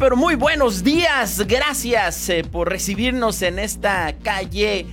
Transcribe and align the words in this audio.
pero 0.00 0.16
muy 0.16 0.34
buenos 0.34 0.82
días. 0.82 1.46
Gracias 1.46 2.30
eh, 2.30 2.42
por 2.42 2.70
recibirnos 2.70 3.42
en 3.42 3.58
esta 3.58 4.16
calle 4.22 4.86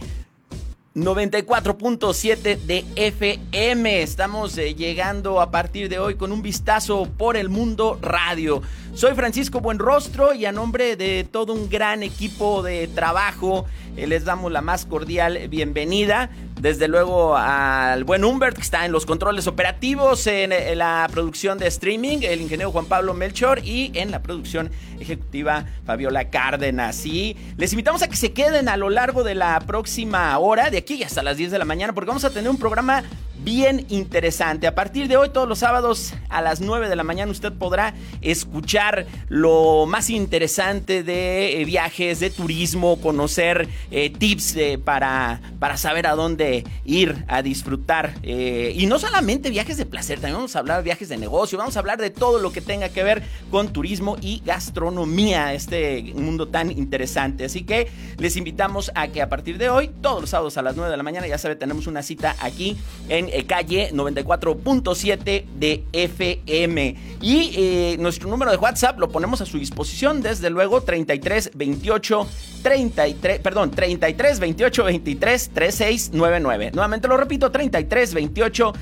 94.7 0.96 2.58
de 2.58 2.84
FM. 2.98 4.02
Estamos 4.02 4.58
eh, 4.58 4.76
llegando 4.76 5.40
a 5.40 5.50
partir 5.50 5.88
de 5.88 5.98
hoy 5.98 6.16
con 6.16 6.34
un 6.34 6.42
vistazo 6.42 7.08
por 7.18 7.38
el 7.38 7.48
mundo 7.48 7.98
radio. 8.02 8.62
Soy 8.98 9.14
Francisco 9.14 9.60
Buenrostro 9.60 10.34
y 10.34 10.46
a 10.46 10.52
nombre 10.52 10.96
de 10.96 11.24
todo 11.24 11.54
un 11.54 11.70
gran 11.70 12.02
equipo 12.02 12.64
de 12.64 12.88
trabajo 12.88 13.68
eh, 13.96 14.08
les 14.08 14.26
damos 14.26 14.52
la 14.52 14.62
más 14.62 14.88
cordial 14.88 15.48
bienvenida. 15.50 16.32
Desde 16.60 16.88
luego 16.88 17.38
al 17.38 18.04
buen 18.06 18.26
Humbert 18.26 18.56
que 18.56 18.64
está 18.64 18.86
en 18.88 18.92
los 18.92 19.06
controles 19.06 19.46
operativos, 19.46 20.26
en, 20.26 20.50
la 20.80 21.08
producción 21.12 21.60
de 21.60 21.68
streaming, 21.68 22.24
el 22.24 22.42
ingeniero 22.42 22.72
Juan 22.72 22.86
Pablo 22.86 23.14
Melchor 23.14 23.60
y 23.64 23.92
en 23.94 24.10
la 24.10 24.24
producción 24.24 24.72
ejecutiva 25.00 25.66
Fabiola 25.86 26.32
Cárdenas. 26.32 27.06
Y 27.06 27.38
les 27.56 27.74
invitamos 27.74 28.02
a 28.02 28.08
que 28.08 28.16
se 28.16 28.34
queden 28.34 28.68
a 28.68 28.78
lo 28.78 28.90
largo 28.90 29.24
de 29.24 29.36
la 29.36 29.60
próxima 29.60 30.36
hora, 30.40 30.72
de 30.72 30.80
aquí 30.80 31.04
hasta 31.04 31.22
las 31.22 31.38
10 31.38 31.52
de 31.52 31.60
la 31.60 31.66
mañana, 31.66 31.94
porque 31.94 32.08
vamos 32.08 32.26
a 32.26 32.32
tener 32.32 32.50
un 32.50 32.58
programa 32.58 33.04
bien 33.44 33.86
interesante. 33.90 34.68
A 34.68 34.76
partir 34.76 35.08
de 35.08 35.18
hoy, 35.18 35.30
todos 35.30 35.48
los 35.48 35.60
sábados 35.60 36.14
a 36.30 36.42
las 36.42 36.60
9 36.60 36.90
de 36.90 36.96
la 36.96 37.04
mañana, 37.04 37.32
usted 37.32 37.54
podrá 37.54 37.94
escuchar 38.22 38.87
lo 39.30 39.86
más 39.86 40.10
interesante 40.10 41.04
de 41.04 41.62
eh, 41.62 41.66
viajes, 41.66 42.20
de 42.20 42.30
turismo, 42.30 43.00
conocer 43.02 43.68
eh, 43.92 44.10
tips 44.10 44.56
para, 44.84 45.42
para 45.60 45.78
saber 45.78 46.08
a 46.08 46.16
dónde 46.16 46.64
ir 46.86 47.26
a 47.28 47.42
disfrutar. 47.42 48.16
Eh, 48.24 48.74
y 48.76 48.86
no 48.86 49.00
solamente 49.00 49.50
viajes 49.50 49.78
de 49.78 49.86
placer, 49.86 50.20
también 50.20 50.36
vamos 50.36 50.56
a 50.56 50.60
hablar 50.60 50.78
de 50.78 50.84
viajes 50.84 51.10
de 51.10 51.18
negocio, 51.18 51.58
vamos 51.58 51.76
a 51.76 51.80
hablar 51.80 52.00
de 52.00 52.10
todo 52.10 52.40
lo 52.40 52.52
que 52.52 52.62
tenga 52.62 52.90
que 52.90 53.04
ver 53.04 53.24
con 53.52 53.74
turismo 53.74 54.18
y 54.22 54.42
gastronomía, 54.46 55.54
este 55.54 56.14
mundo 56.16 56.48
tan 56.48 56.72
interesante. 56.72 57.46
Así 57.46 57.64
que 57.64 57.90
les 58.18 58.38
invitamos 58.38 58.92
a 58.96 59.08
que 59.10 59.22
a 59.22 59.30
partir 59.30 59.58
de 59.58 59.70
hoy, 59.70 59.90
todos 60.02 60.22
los 60.22 60.30
sábados 60.30 60.58
a 60.58 60.62
las 60.62 60.76
9 60.76 60.90
de 60.92 60.98
la 60.98 61.04
mañana, 61.04 61.28
ya 61.28 61.38
sabe, 61.38 61.56
tenemos 61.56 61.88
una 61.88 62.02
cita 62.02 62.36
aquí 62.40 62.78
en 63.10 63.28
calle 63.46 63.92
94.7 63.94 65.46
de 65.58 65.84
FM. 65.92 66.96
Y 67.22 67.98
nuestro 68.00 68.30
número 68.30 68.52
de 68.52 68.58
WhatsApp 68.58 68.77
lo 68.98 69.10
ponemos 69.10 69.42
a 69.42 69.46
su 69.46 69.58
disposición, 69.58 70.22
desde 70.22 70.50
luego 70.50 70.82
33 70.82 71.52
28 71.56 72.28
33, 72.64 73.40
perdón, 73.40 73.72
33 73.72 74.40
28 74.40 74.84
23 74.84 75.50
36 75.50 76.12
99. 76.14 76.72
Nuevamente 76.74 77.08
lo 77.08 77.18
repito, 77.18 77.52
33 77.52 78.14
28 78.14 78.74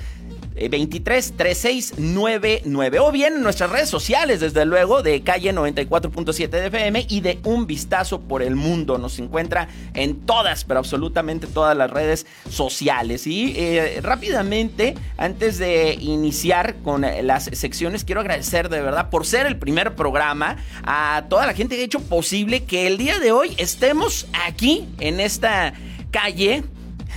233699 0.56 3.00
o 3.00 3.12
bien 3.12 3.36
en 3.36 3.44
nuestras 3.44 3.70
redes 3.70 3.90
sociales, 3.90 4.40
desde 4.40 4.66
luego, 4.66 5.04
de 5.04 5.22
calle 5.22 5.54
94.7 5.54 6.50
de 6.50 6.66
FM 6.68 7.06
y 7.10 7.20
de 7.22 7.40
Un 7.44 7.68
Vistazo 7.68 8.22
por 8.22 8.42
el 8.42 8.56
Mundo. 8.56 8.98
Nos 8.98 9.20
encuentra 9.20 9.68
en 9.94 10.26
todas, 10.26 10.64
pero 10.64 10.80
absolutamente 10.80 11.48
todas 11.48 11.76
las 11.76 11.92
redes 11.92 12.26
sociales. 12.50 13.28
Y 13.28 13.54
eh, 13.58 14.00
rápidamente, 14.02 14.96
antes 15.18 15.58
de 15.58 15.98
iniciar 16.00 16.76
con 16.84 17.02
las 17.02 17.44
secciones, 17.46 18.06
quiero 18.06 18.22
agradecer 18.22 18.70
de 18.70 18.82
verdad 18.82 19.10
por 19.10 19.26
ser 19.26 19.46
el 19.46 19.58
primer 19.58 19.96
programa 19.96 20.58
a 20.84 21.26
toda 21.30 21.46
la 21.46 21.54
gente 21.54 21.76
que 21.76 21.82
ha 21.82 21.86
hecho 21.86 22.02
posible 22.02 22.64
que 22.64 22.88
el 22.88 22.98
día 22.98 23.20
de 23.20 23.32
hoy 23.32 23.54
estemos 23.58 24.28
aquí 24.46 24.88
en 25.00 25.20
esta 25.20 25.74
calle 26.12 26.64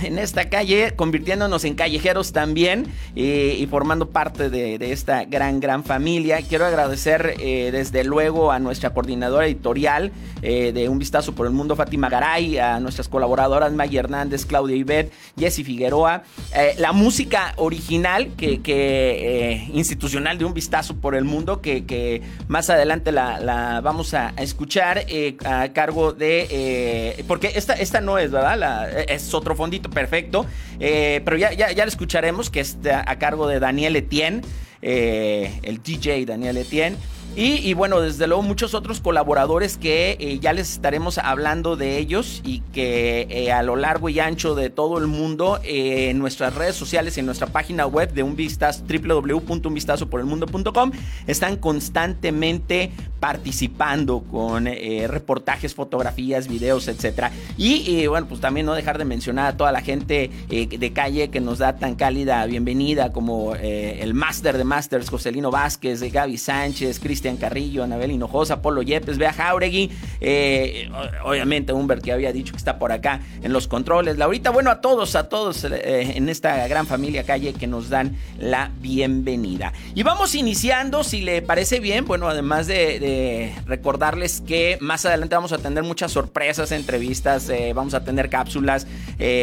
en 0.03 0.19
esta 0.19 0.49
calle, 0.49 0.93
convirtiéndonos 0.95 1.63
en 1.65 1.75
callejeros 1.75 2.31
también 2.31 2.87
y 3.15 3.65
formando 3.67 4.09
parte 4.09 4.49
de, 4.49 4.91
esta 4.91 5.25
gran, 5.25 5.59
gran 5.59 5.83
familia. 5.83 6.41
Quiero 6.41 6.65
agradecer 6.65 7.35
eh, 7.39 7.69
desde 7.71 8.03
luego 8.03 8.51
a 8.51 8.59
nuestra 8.59 8.91
coordinadora 8.91 9.45
editorial 9.45 10.11
eh, 10.41 10.71
de 10.73 10.89
Un 10.89 10.99
Vistazo 10.99 11.33
por 11.33 11.47
el 11.47 11.53
Mundo, 11.53 11.75
Fátima 11.75 12.09
Garay, 12.09 12.57
a 12.57 12.79
nuestras 12.79 13.07
colaboradoras 13.07 13.71
Maggie 13.73 13.99
Hernández, 13.99 14.45
Claudia 14.45 14.75
Ibet, 14.75 15.11
Jessy 15.37 15.63
Figueroa, 15.63 16.23
eh, 16.55 16.75
la 16.77 16.91
música 16.91 17.53
original 17.57 18.29
que, 18.35 19.69
institucional 19.73 20.37
de 20.37 20.45
Un 20.45 20.53
Vistazo 20.53 20.95
por 20.95 21.15
el 21.15 21.25
Mundo, 21.25 21.61
que, 21.61 22.21
más 22.47 22.69
adelante 22.69 23.11
la, 23.11 23.81
vamos 23.83 24.13
a, 24.13 24.33
escuchar 24.37 25.05
a 25.45 25.69
cargo 25.69 26.13
de... 26.13 27.23
porque 27.27 27.51
esta, 27.55 27.73
esta 27.73 28.01
no 28.01 28.17
es, 28.17 28.31
¿verdad? 28.31 28.89
es 29.09 29.33
otro 29.33 29.55
fondito 29.55 29.88
perfecto. 29.89 30.45
Eh, 30.79 31.21
pero 31.25 31.37
ya, 31.37 31.51
ya, 31.53 31.71
ya 31.71 31.85
lo 31.85 31.89
escucharemos, 31.89 32.49
que 32.49 32.59
está 32.59 33.03
a 33.05 33.19
cargo 33.19 33.47
de 33.47 33.59
Daniel 33.59 33.95
Etienne, 33.95 34.41
eh, 34.81 35.59
el 35.63 35.81
DJ 35.81 36.25
Daniel 36.25 36.57
Etienne. 36.57 36.97
Y, 37.35 37.73
bueno, 37.73 38.01
desde 38.01 38.27
luego 38.27 38.41
muchos 38.41 38.73
otros 38.73 38.99
colaboradores 38.99 39.77
que 39.77 40.17
eh, 40.19 40.39
ya 40.39 40.51
les 40.51 40.73
estaremos 40.73 41.17
hablando 41.19 41.77
de 41.77 41.97
ellos 41.97 42.41
y 42.43 42.59
que 42.73 43.27
eh, 43.29 43.53
a 43.53 43.63
lo 43.63 43.77
largo 43.77 44.09
y 44.09 44.19
ancho 44.19 44.55
de 44.55 44.69
todo 44.69 44.97
el 44.97 45.07
mundo 45.07 45.57
eh, 45.63 46.09
en 46.09 46.19
nuestras 46.19 46.55
redes 46.55 46.75
sociales 46.75 47.15
y 47.15 47.21
en 47.21 47.27
nuestra 47.27 47.47
página 47.47 47.85
web 47.85 48.11
de 48.11 48.23
un 48.23 48.35
vistazo 48.35 48.83
www.unvistazoporelmundo.com 48.83 50.91
están 51.27 51.55
constantemente 51.55 52.91
participando 53.21 54.21
con 54.21 54.65
reportajes, 54.65 55.75
fotografías, 55.75 56.47
videos, 56.47 56.87
etcétera. 56.87 57.31
Y 57.57 58.07
bueno, 58.07 58.27
pues 58.27 58.39
también 58.39 58.65
no 58.65 58.73
dejar 58.73 58.97
de 58.97 59.03
mencionar 59.03 59.47
a 59.47 59.57
toda 59.57 59.73
la 59.73 59.81
gente 59.81 60.31
de 60.49 60.93
calle 60.93 61.29
que 61.29 61.41
nos 61.41 61.59
da 61.59 61.75
tan 61.75 61.95
cálida 61.95 62.45
bienvenida 62.45 63.11
como 63.11 63.55
el 63.55 64.13
máster 64.13 64.57
de 64.57 64.63
Masters, 64.63 65.09
Joselino 65.09 65.51
Vázquez, 65.51 66.01
Gaby 66.01 66.37
Sánchez, 66.37 66.99
Cristian 66.99 67.18
Cristian 67.19 67.35
Carrillo, 67.35 67.83
Anabel 67.83 68.11
Hinojosa, 68.11 68.61
Polo 68.61 68.81
Yepes, 68.81 69.17
Bea 69.17 69.33
Jauregui, 69.33 69.91
eh, 70.21 70.89
obviamente 71.25 71.73
Humbert 71.73 72.01
que 72.01 72.13
había 72.13 72.31
dicho 72.31 72.53
que 72.53 72.57
está 72.57 72.79
por 72.79 72.93
acá 72.93 73.19
en 73.43 73.51
los 73.51 73.67
controles. 73.67 74.17
Laurita, 74.17 74.51
bueno, 74.51 74.71
a 74.71 74.79
todos, 74.79 75.17
a 75.17 75.27
todos 75.27 75.65
eh, 75.65 76.13
en 76.15 76.29
esta 76.29 76.65
gran 76.69 76.87
familia 76.87 77.25
calle 77.25 77.53
que 77.53 77.67
nos 77.67 77.89
dan 77.89 78.15
la 78.37 78.71
bienvenida. 78.79 79.73
Y 79.95 80.03
vamos 80.03 80.33
iniciando, 80.33 81.03
si 81.03 81.19
le 81.19 81.41
parece 81.41 81.81
bien, 81.81 82.05
bueno, 82.05 82.29
además 82.29 82.67
de, 82.67 83.53
recordarles 83.65 84.39
que 84.39 84.77
más 84.79 85.05
adelante 85.05 85.35
vamos 85.35 85.51
a 85.51 85.57
tener 85.57 85.83
muchas 85.83 86.13
sorpresas, 86.13 86.71
entrevistas, 86.71 87.49
eh, 87.49 87.73
vamos 87.75 87.95
a 87.95 88.05
tener 88.05 88.29
cápsulas, 88.29 88.87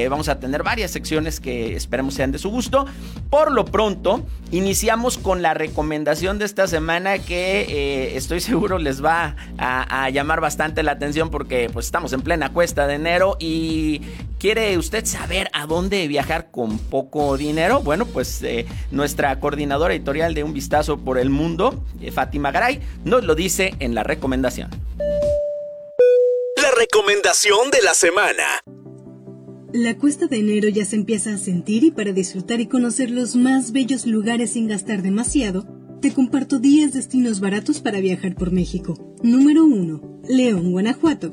vamos 0.08 0.30
a 0.30 0.40
tener 0.40 0.62
varias 0.62 0.92
secciones 0.92 1.40
que 1.40 1.76
esperemos 1.76 2.14
sean 2.14 2.32
de 2.32 2.38
su 2.38 2.48
gusto. 2.48 2.86
Por 3.28 3.52
lo 3.52 3.66
pronto, 3.66 4.24
iniciamos 4.50 5.18
con 5.18 5.42
la 5.42 5.52
recomendación 5.52 6.38
de 6.38 6.46
esta 6.46 6.66
semana 6.66 7.18
que 7.18 7.65
eh, 7.66 8.12
estoy 8.16 8.40
seguro 8.46 8.78
les 8.78 9.04
va 9.04 9.36
a, 9.58 10.08
llamar 10.10 10.40
bastante 10.40 10.82
la 10.82 10.92
atención 10.92 11.30
porque 11.30 11.68
pues 11.72 11.86
estamos 11.86 12.12
en 12.12 12.22
plena 12.22 12.52
cuesta 12.52 12.86
de 12.86 12.94
enero 12.94 13.36
y 13.40 14.00
quiere 14.38 14.78
usted 14.78 15.04
saber 15.04 15.48
a 15.52 15.66
dónde 15.66 16.06
viajar 16.08 16.50
con 16.50 16.78
poco 16.78 17.36
dinero. 17.36 17.80
Bueno, 17.80 18.06
pues 18.06 18.42
eh, 18.42 18.66
nuestra 18.90 19.38
coordinadora 19.40 19.94
editorial 19.94 20.34
de 20.34 20.44
Un 20.44 20.52
Vistazo 20.52 20.98
por 20.98 21.18
el 21.18 21.30
Mundo, 21.30 21.84
eh, 22.00 22.10
Fátima 22.10 22.52
Garay, 22.52 22.80
nos 23.04 23.24
lo 23.24 23.34
dice 23.34 23.74
en 23.80 23.94
la 23.94 24.02
recomendación. 24.02 24.70
La 26.56 26.70
recomendación 26.78 27.70
de 27.70 27.82
la 27.82 27.94
semana. 27.94 28.60
La 29.72 29.98
cuesta 29.98 30.26
de 30.26 30.38
enero 30.38 30.68
ya 30.68 30.84
se 30.84 30.96
empieza 30.96 31.34
a 31.34 31.38
sentir 31.38 31.84
y 31.84 31.90
para 31.90 32.12
disfrutar 32.12 32.60
y 32.60 32.66
conocer 32.66 33.10
los 33.10 33.36
más 33.36 33.72
bellos 33.72 34.06
lugares 34.06 34.52
sin 34.52 34.68
gastar 34.68 35.02
demasiado, 35.02 35.66
te 36.00 36.12
comparto 36.12 36.58
10 36.58 36.92
destinos 36.92 37.40
baratos 37.40 37.80
para 37.80 38.00
viajar 38.00 38.34
por 38.34 38.52
México. 38.52 39.14
Número 39.22 39.64
1. 39.64 40.20
León, 40.28 40.72
Guanajuato. 40.72 41.32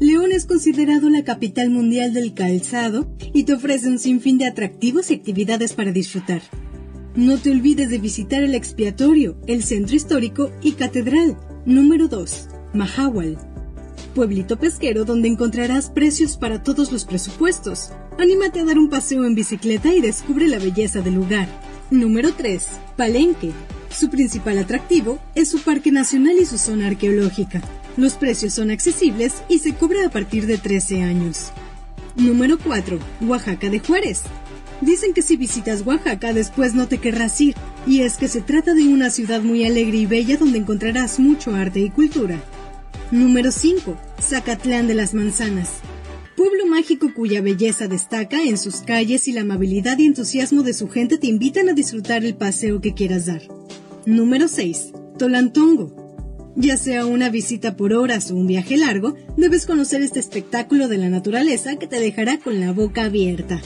León 0.00 0.30
es 0.32 0.46
considerado 0.46 1.10
la 1.10 1.24
capital 1.24 1.70
mundial 1.70 2.14
del 2.14 2.32
calzado 2.32 3.12
y 3.32 3.44
te 3.44 3.54
ofrece 3.54 3.88
un 3.88 3.98
sinfín 3.98 4.38
de 4.38 4.46
atractivos 4.46 5.10
y 5.10 5.14
actividades 5.14 5.72
para 5.72 5.90
disfrutar. 5.90 6.42
No 7.16 7.36
te 7.38 7.50
olvides 7.50 7.90
de 7.90 7.98
visitar 7.98 8.44
el 8.44 8.54
expiatorio, 8.54 9.36
el 9.46 9.64
centro 9.64 9.96
histórico 9.96 10.52
y 10.62 10.72
catedral. 10.72 11.36
Número 11.66 12.06
2. 12.06 12.48
Mahahual. 12.74 13.38
Pueblito 14.14 14.58
pesquero 14.58 15.04
donde 15.04 15.28
encontrarás 15.28 15.90
precios 15.90 16.36
para 16.36 16.62
todos 16.62 16.92
los 16.92 17.04
presupuestos. 17.04 17.90
Anímate 18.18 18.60
a 18.60 18.64
dar 18.64 18.78
un 18.78 18.88
paseo 18.88 19.24
en 19.24 19.34
bicicleta 19.34 19.92
y 19.92 20.00
descubre 20.00 20.46
la 20.46 20.58
belleza 20.58 21.00
del 21.00 21.14
lugar. 21.14 21.48
Número 21.90 22.32
3. 22.32 22.66
Palenque. 22.96 23.52
Su 23.90 24.10
principal 24.10 24.58
atractivo 24.58 25.18
es 25.34 25.48
su 25.48 25.60
parque 25.60 25.90
nacional 25.90 26.36
y 26.38 26.46
su 26.46 26.58
zona 26.58 26.88
arqueológica. 26.88 27.62
Los 27.96 28.14
precios 28.14 28.54
son 28.54 28.70
accesibles 28.70 29.42
y 29.48 29.58
se 29.58 29.74
cobra 29.74 30.06
a 30.06 30.10
partir 30.10 30.46
de 30.46 30.58
13 30.58 31.02
años. 31.02 31.52
Número 32.16 32.58
4. 32.58 32.98
Oaxaca 33.22 33.70
de 33.70 33.80
Juárez. 33.80 34.22
Dicen 34.80 35.12
que 35.12 35.22
si 35.22 35.36
visitas 35.36 35.84
Oaxaca 35.84 36.32
después 36.32 36.74
no 36.74 36.86
te 36.86 36.98
querrás 36.98 37.40
ir, 37.40 37.54
y 37.86 38.00
es 38.02 38.16
que 38.16 38.28
se 38.28 38.40
trata 38.40 38.74
de 38.74 38.86
una 38.86 39.10
ciudad 39.10 39.42
muy 39.42 39.64
alegre 39.64 39.96
y 39.96 40.06
bella 40.06 40.36
donde 40.36 40.58
encontrarás 40.58 41.18
mucho 41.18 41.54
arte 41.54 41.80
y 41.80 41.90
cultura. 41.90 42.40
Número 43.10 43.50
5. 43.50 43.96
Zacatlán 44.20 44.86
de 44.86 44.94
las 44.94 45.14
Manzanas. 45.14 45.70
Pueblo 46.36 46.66
mágico 46.66 47.12
cuya 47.12 47.40
belleza 47.40 47.88
destaca 47.88 48.44
en 48.44 48.58
sus 48.58 48.76
calles 48.76 49.26
y 49.26 49.32
la 49.32 49.40
amabilidad 49.40 49.98
y 49.98 50.06
entusiasmo 50.06 50.62
de 50.62 50.74
su 50.74 50.88
gente 50.88 51.18
te 51.18 51.26
invitan 51.26 51.68
a 51.68 51.72
disfrutar 51.72 52.24
el 52.24 52.36
paseo 52.36 52.80
que 52.80 52.94
quieras 52.94 53.26
dar. 53.26 53.57
Número 54.08 54.48
6. 54.48 54.94
Tolantongo. 55.18 55.94
Ya 56.56 56.78
sea 56.78 57.04
una 57.04 57.28
visita 57.28 57.76
por 57.76 57.92
horas 57.92 58.30
o 58.30 58.36
un 58.36 58.46
viaje 58.46 58.78
largo, 58.78 59.14
debes 59.36 59.66
conocer 59.66 60.00
este 60.00 60.18
espectáculo 60.18 60.88
de 60.88 60.96
la 60.96 61.10
naturaleza 61.10 61.76
que 61.76 61.86
te 61.86 62.00
dejará 62.00 62.38
con 62.38 62.58
la 62.58 62.72
boca 62.72 63.04
abierta. 63.04 63.60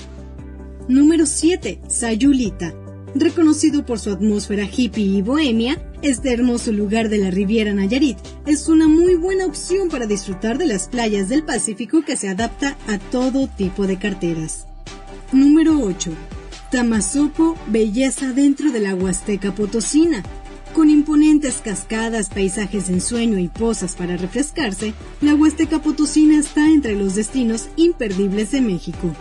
Número 0.89 1.27
7. 1.27 1.83
Sayulita. 1.87 2.75
Reconocido 3.15 3.87
por 3.87 4.01
su 4.01 4.11
atmósfera 4.11 4.65
hippie 4.69 5.05
y 5.05 5.23
bohemia, 5.23 5.81
este 6.03 6.33
hermoso 6.33 6.73
lugar 6.73 7.09
de 7.09 7.19
la 7.19 7.31
Riviera 7.31 7.73
Nayarit 7.73 8.19
es 8.45 8.69
una 8.69 8.89
muy 8.89 9.15
buena 9.15 9.47
opción 9.47 9.91
para 9.91 10.07
disfrutar 10.07 10.59
de 10.59 10.67
las 10.67 10.89
playas 10.89 11.29
del 11.29 11.45
Pacífico 11.45 12.05
que 12.05 12.17
se 12.17 12.29
adapta 12.29 12.77
a 12.89 12.99
todo 12.99 13.47
tipo 13.47 13.87
de 13.87 13.97
carteras. 13.97 14.67
Número 15.31 15.79
8. 15.79 16.11
Tamazopo, 16.73 17.55
belleza 17.67 18.33
dentro 18.33 18.73
de 18.73 18.81
la 18.81 18.95
Huasteca 18.95 19.55
Potosina. 19.55 20.23
Con 20.73 20.89
imponentes 20.89 21.61
cascadas, 21.63 22.31
paisajes 22.31 22.87
de 22.87 22.95
ensueño 22.95 23.39
y 23.39 23.49
pozas 23.49 23.95
para 23.95 24.17
refrescarse, 24.17 24.95
la 25.21 25.35
Huasteca 25.35 25.83
Potosina 25.83 26.41
está 26.41 26.67
entre 26.67 26.97
los 26.97 27.15
destinos 27.15 27.69
imperdibles 27.77 28.53
de 28.53 28.63
México. 28.63 29.15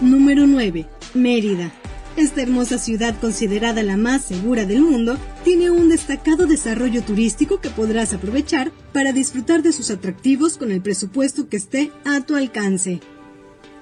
Número 0.00 0.46
9. 0.46 0.86
Mérida. 1.12 1.70
Esta 2.16 2.40
hermosa 2.40 2.78
ciudad 2.78 3.14
considerada 3.20 3.82
la 3.82 3.98
más 3.98 4.24
segura 4.24 4.64
del 4.64 4.80
mundo 4.80 5.18
tiene 5.44 5.70
un 5.70 5.90
destacado 5.90 6.46
desarrollo 6.46 7.02
turístico 7.02 7.60
que 7.60 7.68
podrás 7.68 8.14
aprovechar 8.14 8.72
para 8.94 9.12
disfrutar 9.12 9.62
de 9.62 9.72
sus 9.72 9.90
atractivos 9.90 10.56
con 10.56 10.72
el 10.72 10.80
presupuesto 10.80 11.50
que 11.50 11.58
esté 11.58 11.92
a 12.06 12.22
tu 12.22 12.36
alcance. 12.36 13.00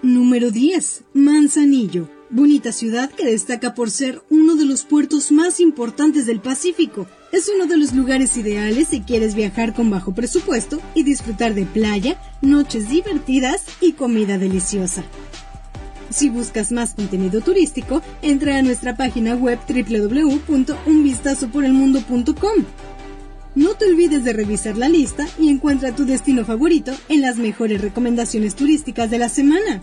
Número 0.03 0.50
10. 0.50 1.05
Manzanillo. 1.14 2.19
Bonita 2.32 2.71
ciudad 2.71 3.11
que 3.11 3.27
destaca 3.27 3.75
por 3.75 3.91
ser 3.91 4.23
uno 4.31 4.55
de 4.55 4.65
los 4.65 4.85
puertos 4.85 5.32
más 5.32 5.59
importantes 5.59 6.27
del 6.27 6.38
Pacífico. 6.38 7.09
Es 7.32 7.50
uno 7.53 7.67
de 7.67 7.77
los 7.77 7.93
lugares 7.93 8.37
ideales 8.37 8.87
si 8.87 9.00
quieres 9.00 9.35
viajar 9.35 9.75
con 9.75 9.91
bajo 9.91 10.15
presupuesto 10.15 10.81
y 10.94 11.03
disfrutar 11.03 11.55
de 11.55 11.67
playa, 11.67 12.23
noches 12.41 12.88
divertidas 12.88 13.65
y 13.81 13.94
comida 13.94 14.38
deliciosa. 14.38 15.03
Si 16.11 16.29
buscas 16.29 16.71
más 16.71 16.94
contenido 16.94 17.41
turístico, 17.41 18.00
entra 18.23 18.59
a 18.59 18.62
nuestra 18.62 18.97
página 18.97 19.35
web 19.35 19.59
www.unvistazoporelmundo.com. 19.69 22.65
No 23.56 23.75
te 23.75 23.87
olvides 23.87 24.23
de 24.23 24.35
revisar 24.35 24.77
la 24.77 24.88
lista 24.88 25.27
y 25.37 25.49
encuentra 25.49 25.97
tu 25.97 26.05
destino 26.05 26.44
favorito 26.44 26.93
en 27.09 27.23
las 27.23 27.38
mejores 27.38 27.81
recomendaciones 27.81 28.55
turísticas 28.55 29.11
de 29.11 29.19
la 29.19 29.29
semana. 29.29 29.82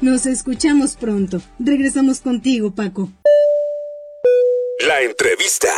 Nos 0.00 0.24
escuchamos 0.24 0.96
pronto. 0.96 1.42
Regresamos 1.58 2.20
contigo, 2.20 2.74
Paco. 2.74 3.10
La 4.86 5.02
entrevista. 5.02 5.68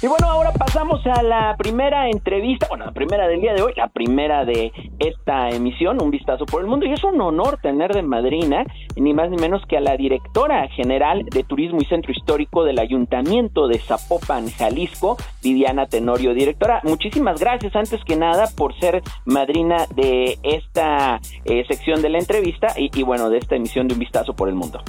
Y 0.00 0.06
bueno, 0.06 0.28
ahora 0.28 0.52
pasamos 0.52 1.04
a 1.06 1.24
la 1.24 1.56
primera 1.58 2.08
entrevista, 2.08 2.68
bueno, 2.68 2.84
la 2.84 2.92
primera 2.92 3.26
del 3.26 3.40
día 3.40 3.52
de 3.52 3.62
hoy, 3.62 3.72
la 3.76 3.88
primera 3.88 4.44
de 4.44 4.70
esta 5.00 5.50
emisión, 5.50 6.00
Un 6.00 6.12
Vistazo 6.12 6.46
por 6.46 6.60
el 6.60 6.68
Mundo. 6.68 6.86
Y 6.86 6.92
es 6.92 7.02
un 7.02 7.20
honor 7.20 7.58
tener 7.60 7.92
de 7.92 8.02
madrina, 8.02 8.64
ni 8.94 9.12
más 9.12 9.28
ni 9.28 9.38
menos 9.38 9.60
que 9.66 9.76
a 9.76 9.80
la 9.80 9.96
directora 9.96 10.68
general 10.68 11.24
de 11.24 11.42
Turismo 11.42 11.80
y 11.80 11.84
Centro 11.86 12.12
Histórico 12.12 12.62
del 12.62 12.78
Ayuntamiento 12.78 13.66
de 13.66 13.80
Zapopan, 13.80 14.48
Jalisco, 14.48 15.16
Viviana 15.42 15.86
Tenorio. 15.86 16.32
Directora, 16.32 16.80
muchísimas 16.84 17.40
gracias 17.40 17.74
antes 17.74 18.00
que 18.04 18.14
nada 18.14 18.44
por 18.56 18.78
ser 18.78 19.02
madrina 19.24 19.78
de 19.96 20.38
esta 20.44 21.18
eh, 21.44 21.64
sección 21.66 22.02
de 22.02 22.10
la 22.10 22.18
entrevista 22.18 22.68
y, 22.78 22.88
y 22.96 23.02
bueno, 23.02 23.30
de 23.30 23.38
esta 23.38 23.56
emisión 23.56 23.88
de 23.88 23.94
Un 23.94 24.00
Vistazo 24.00 24.32
por 24.32 24.48
el 24.48 24.54
Mundo. 24.54 24.80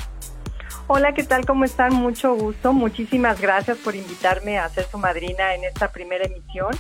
Hola, 0.92 1.14
¿qué 1.14 1.24
tal? 1.24 1.46
¿Cómo 1.46 1.66
están? 1.66 1.94
Mucho 1.94 2.34
gusto. 2.34 2.74
Muchísimas 2.74 3.40
gracias 3.40 3.78
por 3.78 3.96
invitarme 3.96 4.58
a 4.58 4.68
ser 4.70 4.86
su 4.86 4.98
madrina 4.98 5.54
en 5.54 5.64
esta 5.64 5.92
primera 5.92 6.26
emisión. 6.26 6.72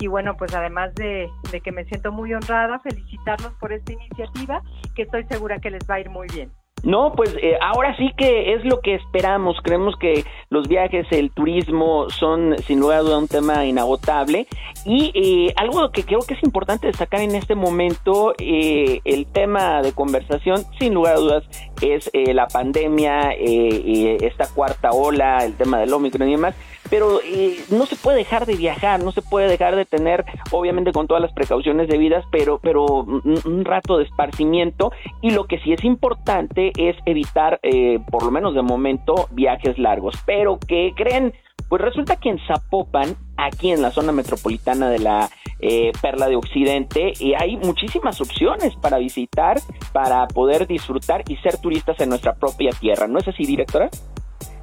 Y 0.00 0.06
bueno, 0.06 0.38
pues 0.38 0.54
además 0.54 0.94
de, 0.94 1.28
de, 1.52 1.60
que 1.60 1.70
me 1.70 1.84
siento 1.84 2.10
muy 2.10 2.32
honrada, 2.32 2.78
felicitarlos 2.78 3.52
por 3.60 3.74
esta 3.74 3.92
iniciativa, 3.92 4.62
que 4.96 5.02
estoy 5.02 5.24
segura 5.24 5.58
que 5.58 5.70
les 5.70 5.82
va 5.82 5.96
a 5.96 6.00
ir 6.00 6.08
muy 6.08 6.28
bien. 6.28 6.50
No, 6.82 7.12
pues 7.14 7.34
eh, 7.42 7.58
ahora 7.60 7.96
sí 7.96 8.12
que 8.16 8.54
es 8.54 8.64
lo 8.64 8.80
que 8.80 8.94
esperamos. 8.94 9.56
Creemos 9.62 9.96
que 9.96 10.24
los 10.50 10.68
viajes, 10.68 11.06
el 11.10 11.30
turismo 11.30 12.08
son 12.10 12.56
sin 12.66 12.80
lugar 12.80 12.98
a 12.98 13.02
duda 13.02 13.18
un 13.18 13.28
tema 13.28 13.64
inagotable. 13.64 14.46
Y 14.84 15.12
eh, 15.14 15.54
algo 15.56 15.90
que 15.90 16.04
creo 16.04 16.20
que 16.20 16.34
es 16.34 16.42
importante 16.42 16.86
destacar 16.86 17.20
en 17.20 17.34
este 17.34 17.54
momento, 17.54 18.34
eh, 18.38 19.00
el 19.04 19.26
tema 19.26 19.82
de 19.82 19.92
conversación, 19.92 20.64
sin 20.78 20.94
lugar 20.94 21.16
a 21.16 21.18
dudas, 21.18 21.44
es 21.82 22.10
eh, 22.12 22.32
la 22.34 22.46
pandemia, 22.48 23.32
eh, 23.32 24.18
esta 24.22 24.46
cuarta 24.46 24.90
ola, 24.90 25.44
el 25.44 25.54
tema 25.54 25.78
del 25.78 25.92
Omicron 25.92 26.28
y 26.28 26.32
demás 26.32 26.54
pero 26.90 27.20
eh, 27.24 27.58
no 27.70 27.86
se 27.86 27.96
puede 27.96 28.18
dejar 28.18 28.46
de 28.46 28.56
viajar, 28.56 29.02
no 29.02 29.12
se 29.12 29.22
puede 29.22 29.48
dejar 29.48 29.76
de 29.76 29.84
tener, 29.84 30.24
obviamente 30.50 30.92
con 30.92 31.06
todas 31.06 31.22
las 31.22 31.32
precauciones 31.32 31.88
debidas, 31.88 32.24
pero, 32.30 32.58
pero 32.58 32.84
un, 32.84 33.64
rato 33.64 33.98
de 33.98 34.04
esparcimiento 34.04 34.92
y 35.20 35.30
lo 35.30 35.44
que 35.44 35.58
sí 35.60 35.72
es 35.72 35.84
importante 35.84 36.72
es 36.76 36.96
evitar, 37.06 37.60
eh, 37.62 37.98
por 38.10 38.22
lo 38.22 38.30
menos 38.30 38.54
de 38.54 38.62
momento, 38.62 39.28
viajes 39.30 39.78
largos. 39.78 40.14
Pero 40.24 40.58
que 40.58 40.92
creen, 40.96 41.34
pues 41.68 41.82
resulta 41.82 42.16
que 42.16 42.30
en 42.30 42.38
Zapopan, 42.46 43.16
aquí 43.36 43.70
en 43.70 43.82
la 43.82 43.90
zona 43.90 44.12
metropolitana 44.12 44.88
de 44.88 44.98
la 45.00 45.28
eh, 45.60 45.92
Perla 46.00 46.28
de 46.28 46.36
Occidente, 46.36 47.12
y 47.18 47.34
hay 47.34 47.56
muchísimas 47.56 48.20
opciones 48.20 48.74
para 48.76 48.98
visitar, 48.98 49.58
para 49.92 50.26
poder 50.28 50.66
disfrutar 50.66 51.24
y 51.28 51.36
ser 51.36 51.58
turistas 51.58 52.00
en 52.00 52.08
nuestra 52.08 52.34
propia 52.34 52.70
tierra. 52.70 53.06
¿No 53.06 53.18
es 53.18 53.28
así, 53.28 53.44
directora? 53.44 53.90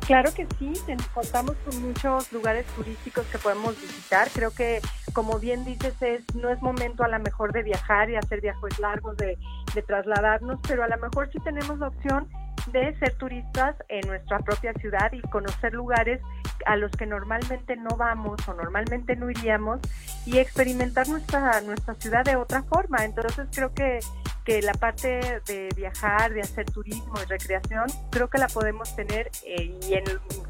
Claro 0.05 0.31
que 0.33 0.47
sí, 0.59 0.73
contamos 1.13 1.55
con 1.65 1.81
muchos 1.81 2.31
lugares 2.31 2.65
turísticos 2.75 3.25
que 3.31 3.39
podemos 3.39 3.79
visitar. 3.81 4.29
Creo 4.31 4.51
que, 4.51 4.79
como 5.15 5.39
bien 5.39 5.63
dices, 5.63 5.93
es, 6.01 6.35
no 6.35 6.49
es 6.49 6.61
momento 6.61 7.03
a 7.05 7.07
lo 7.07 7.17
mejor 7.19 7.53
de 7.53 7.63
viajar 7.63 8.09
y 8.09 8.17
hacer 8.17 8.41
viajes 8.41 8.77
largos, 8.79 9.15
de, 9.15 9.37
de 9.73 9.81
trasladarnos, 9.81 10.59
pero 10.67 10.83
a 10.83 10.87
lo 10.87 10.97
mejor 10.97 11.31
sí 11.31 11.39
tenemos 11.39 11.79
la 11.79 11.87
opción 11.87 12.27
de 12.67 12.93
ser 12.99 13.13
turistas 13.15 13.75
en 13.87 14.05
nuestra 14.07 14.39
propia 14.39 14.73
ciudad 14.73 15.11
y 15.13 15.21
conocer 15.21 15.73
lugares 15.73 16.19
a 16.65 16.75
los 16.75 16.91
que 16.91 17.05
normalmente 17.05 17.77
no 17.77 17.95
vamos 17.95 18.45
o 18.47 18.53
normalmente 18.53 19.15
no 19.15 19.29
iríamos 19.29 19.79
y 20.25 20.39
experimentar 20.39 21.07
nuestra 21.07 21.61
nuestra 21.61 21.93
ciudad 21.95 22.25
de 22.25 22.35
otra 22.35 22.63
forma. 22.63 23.05
Entonces 23.05 23.47
creo 23.51 23.73
que 23.73 23.99
que 24.45 24.61
la 24.61 24.73
parte 24.73 25.41
de 25.47 25.69
viajar, 25.75 26.31
de 26.31 26.41
hacer 26.41 26.65
turismo 26.65 27.15
y 27.21 27.25
recreación, 27.25 27.85
creo 28.11 28.29
que 28.29 28.37
la 28.37 28.47
podemos 28.47 28.95
tener 28.95 29.31
eh, 29.43 29.75
y 29.87 29.93
en 29.95 30.03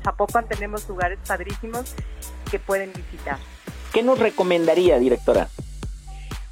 Zapopan 0.03 0.47
tenemos 0.49 0.87
lugares 0.89 1.17
padrísimos 1.25 1.95
que 2.51 2.59
pueden 2.59 2.91
visitar. 2.91 3.37
¿Qué 3.93 4.03
nos 4.03 4.19
recomendaría, 4.19 4.99
directora? 4.99 5.47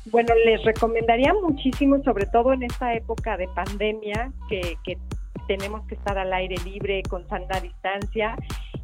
Bueno, 0.06 0.34
les 0.46 0.63
recomendaría 0.63 1.34
muchísimo, 1.34 2.02
sobre 2.04 2.25
todo 2.25 2.54
en 2.54 2.63
esta 2.63 2.94
época 2.94 3.38
de 3.38 3.48
pandemia, 3.50 4.32
que, 4.50 4.78
tenemos 5.48 5.86
que 5.88 5.96
estar 5.96 6.18
al 6.18 6.32
aire 6.32 6.56
libre, 6.63 7.04
con 7.04 7.28
sana 7.28 7.60
distancia, 7.60 8.38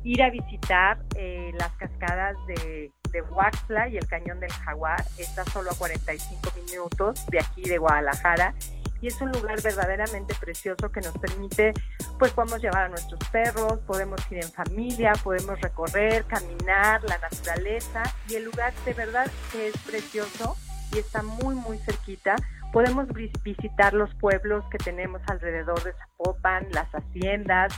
ir 0.03 0.22
a 0.22 0.29
visitar 0.29 1.00
eh, 1.15 1.51
las 1.58 1.72
cascadas 1.77 2.36
de, 2.48 2.91
de 3.12 3.22
Huaxla 3.22 3.88
y 3.88 3.98
el 3.98 4.06
Cañón 4.08 4.41
del 4.41 4.51
Jaguar. 4.51 5.01
Está 5.18 5.46
solo 5.46 5.72
a 5.72 5.75
45 5.75 6.51
minutos 6.65 7.25
de 7.27 7.39
aquí 7.39 7.63
de 7.63 7.77
Guadalajara 7.77 8.53
y 9.01 9.08
es 9.08 9.20
un 9.22 9.32
lugar 9.32 9.62
verdaderamente 9.62 10.36
precioso 10.36 10.91
que 10.91 11.01
nos 11.01 11.18
permite, 11.18 11.74
pues 12.18 12.32
podemos 12.32 12.62
llevar 12.62 12.86
a 12.86 12.89
nuestros 12.89 13.20
perros, 13.32 13.79
podemos 13.88 14.20
ir 14.32 14.44
en 14.44 14.51
familia, 14.51 15.13
podemos 15.24 15.60
recorrer, 15.62 16.25
caminar, 16.25 17.03
la 17.03 17.18
naturaleza 17.18 18.03
y 18.27 18.36
el 18.36 18.46
lugar 18.46 18.74
de 18.86 18.94
verdad 18.94 19.29
que 19.51 19.68
es 19.70 19.77
precioso 19.79 20.56
y 20.94 21.00
está 21.00 21.22
muy 21.24 21.56
muy 21.56 21.77
cerquita. 21.79 22.36
Podemos 22.72 23.08
visitar 23.44 23.94
los 23.94 24.13
pueblos 24.15 24.63
que 24.70 24.77
tenemos 24.77 25.22
alrededor 25.27 25.82
de 25.84 25.94
Zapopan, 25.94 26.68
las 26.72 26.88
haciendas, 26.91 27.74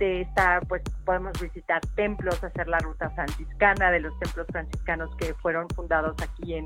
de 0.00 0.22
esta, 0.22 0.60
pues 0.66 0.82
podemos 1.04 1.38
visitar 1.40 1.80
templos, 1.94 2.42
hacer 2.42 2.66
la 2.66 2.78
ruta 2.78 3.10
franciscana 3.10 3.90
de 3.90 4.00
los 4.00 4.18
templos 4.18 4.46
franciscanos 4.50 5.14
que 5.16 5.34
fueron 5.34 5.68
fundados 5.68 6.16
aquí 6.22 6.54
en, 6.54 6.64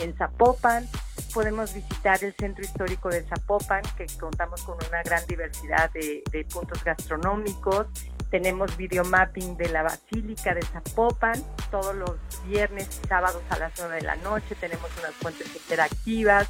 en 0.00 0.14
Zapopan. 0.16 0.84
Podemos 1.32 1.72
visitar 1.72 2.22
el 2.22 2.34
centro 2.34 2.62
histórico 2.62 3.08
de 3.08 3.22
Zapopan, 3.22 3.82
que 3.96 4.06
contamos 4.20 4.62
con 4.62 4.76
una 4.88 5.02
gran 5.02 5.26
diversidad 5.26 5.90
de, 5.92 6.46
puntos 6.52 6.84
gastronómicos. 6.84 7.86
Tenemos 8.30 8.76
videomapping 8.76 9.56
de 9.56 9.68
la 9.70 9.82
Basílica 9.82 10.54
de 10.54 10.62
Zapopan 10.62 11.42
todos 11.70 11.94
los 11.94 12.16
viernes 12.46 13.00
y 13.02 13.08
sábados 13.08 13.42
a 13.50 13.58
las 13.58 13.72
9 13.78 13.96
de 13.96 14.02
la 14.02 14.16
noche. 14.16 14.54
Tenemos 14.60 14.90
unas 14.98 15.14
fuentes 15.14 15.54
interactivas 15.54 16.48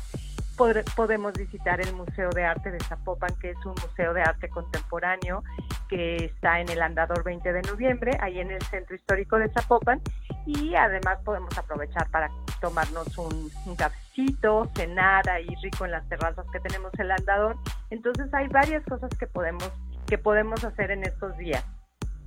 podemos 0.56 1.32
visitar 1.34 1.80
el 1.80 1.94
Museo 1.94 2.30
de 2.30 2.44
Arte 2.44 2.70
de 2.70 2.80
Zapopan, 2.80 3.34
que 3.40 3.50
es 3.50 3.66
un 3.66 3.74
museo 3.82 4.14
de 4.14 4.22
arte 4.22 4.48
contemporáneo 4.48 5.42
que 5.88 6.16
está 6.16 6.60
en 6.60 6.68
el 6.68 6.80
Andador 6.80 7.24
20 7.24 7.52
de 7.52 7.62
noviembre, 7.62 8.16
ahí 8.20 8.40
en 8.40 8.50
el 8.50 8.62
Centro 8.62 8.96
Histórico 8.96 9.38
de 9.38 9.50
Zapopan, 9.50 10.00
y 10.46 10.74
además 10.74 11.18
podemos 11.24 11.56
aprovechar 11.56 12.08
para 12.10 12.30
tomarnos 12.60 13.18
un, 13.18 13.50
un 13.66 13.76
cafecito, 13.76 14.70
cenar 14.74 15.28
ahí 15.28 15.48
rico 15.62 15.84
en 15.84 15.90
las 15.90 16.08
terrazas 16.08 16.46
que 16.52 16.60
tenemos 16.60 16.92
el 16.98 17.10
Andador. 17.10 17.56
Entonces 17.90 18.32
hay 18.32 18.48
varias 18.48 18.82
cosas 18.84 19.10
que 19.18 19.26
podemos, 19.26 19.70
que 20.06 20.18
podemos 20.18 20.64
hacer 20.64 20.90
en 20.90 21.04
estos 21.04 21.36
días. 21.36 21.64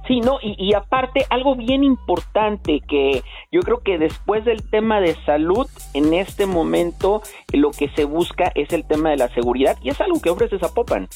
Sí, 0.07 0.19
no, 0.19 0.37
y, 0.41 0.73
aparte, 0.75 1.25
algo 1.31 1.55
bien 1.55 1.83
importante 1.83 2.79
que 2.87 3.23
yo 3.51 3.61
creo 3.61 3.79
que 3.79 3.97
después 3.97 4.45
del 4.45 4.61
tema 4.69 5.01
de 5.01 5.15
salud, 5.25 5.67
en 5.95 6.13
este 6.13 6.45
momento 6.45 7.23
lo 7.51 7.71
que 7.71 7.89
se 7.89 8.05
busca 8.05 8.51
es 8.53 8.71
el 8.71 8.85
tema 8.85 9.09
de 9.09 9.17
la 9.17 9.29
seguridad 9.29 9.77
y 9.81 9.89
es 9.89 9.99
algo 10.01 10.21
que 10.21 10.29
ofrece 10.29 10.59
Zapopan. 10.59 11.07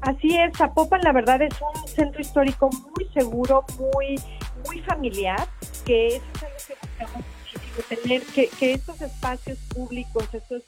Así 0.00 0.36
es, 0.36 0.56
Zapopan 0.56 1.02
la 1.02 1.12
verdad 1.12 1.40
es 1.42 1.54
un 1.60 1.88
centro 1.88 2.20
histórico 2.20 2.68
muy 2.68 3.04
seguro, 3.14 3.64
muy, 3.78 4.16
muy 4.66 4.80
familiar, 4.82 5.46
que 5.86 6.08
es 6.08 6.22
algo 6.42 6.56
que 6.66 6.74
buscamos 6.82 7.26
muchísimo, 7.36 8.02
tener 8.02 8.22
que, 8.22 8.48
que 8.58 8.72
estos 8.72 9.00
espacios 9.02 9.58
públicos, 9.72 10.28
estos 10.32 10.64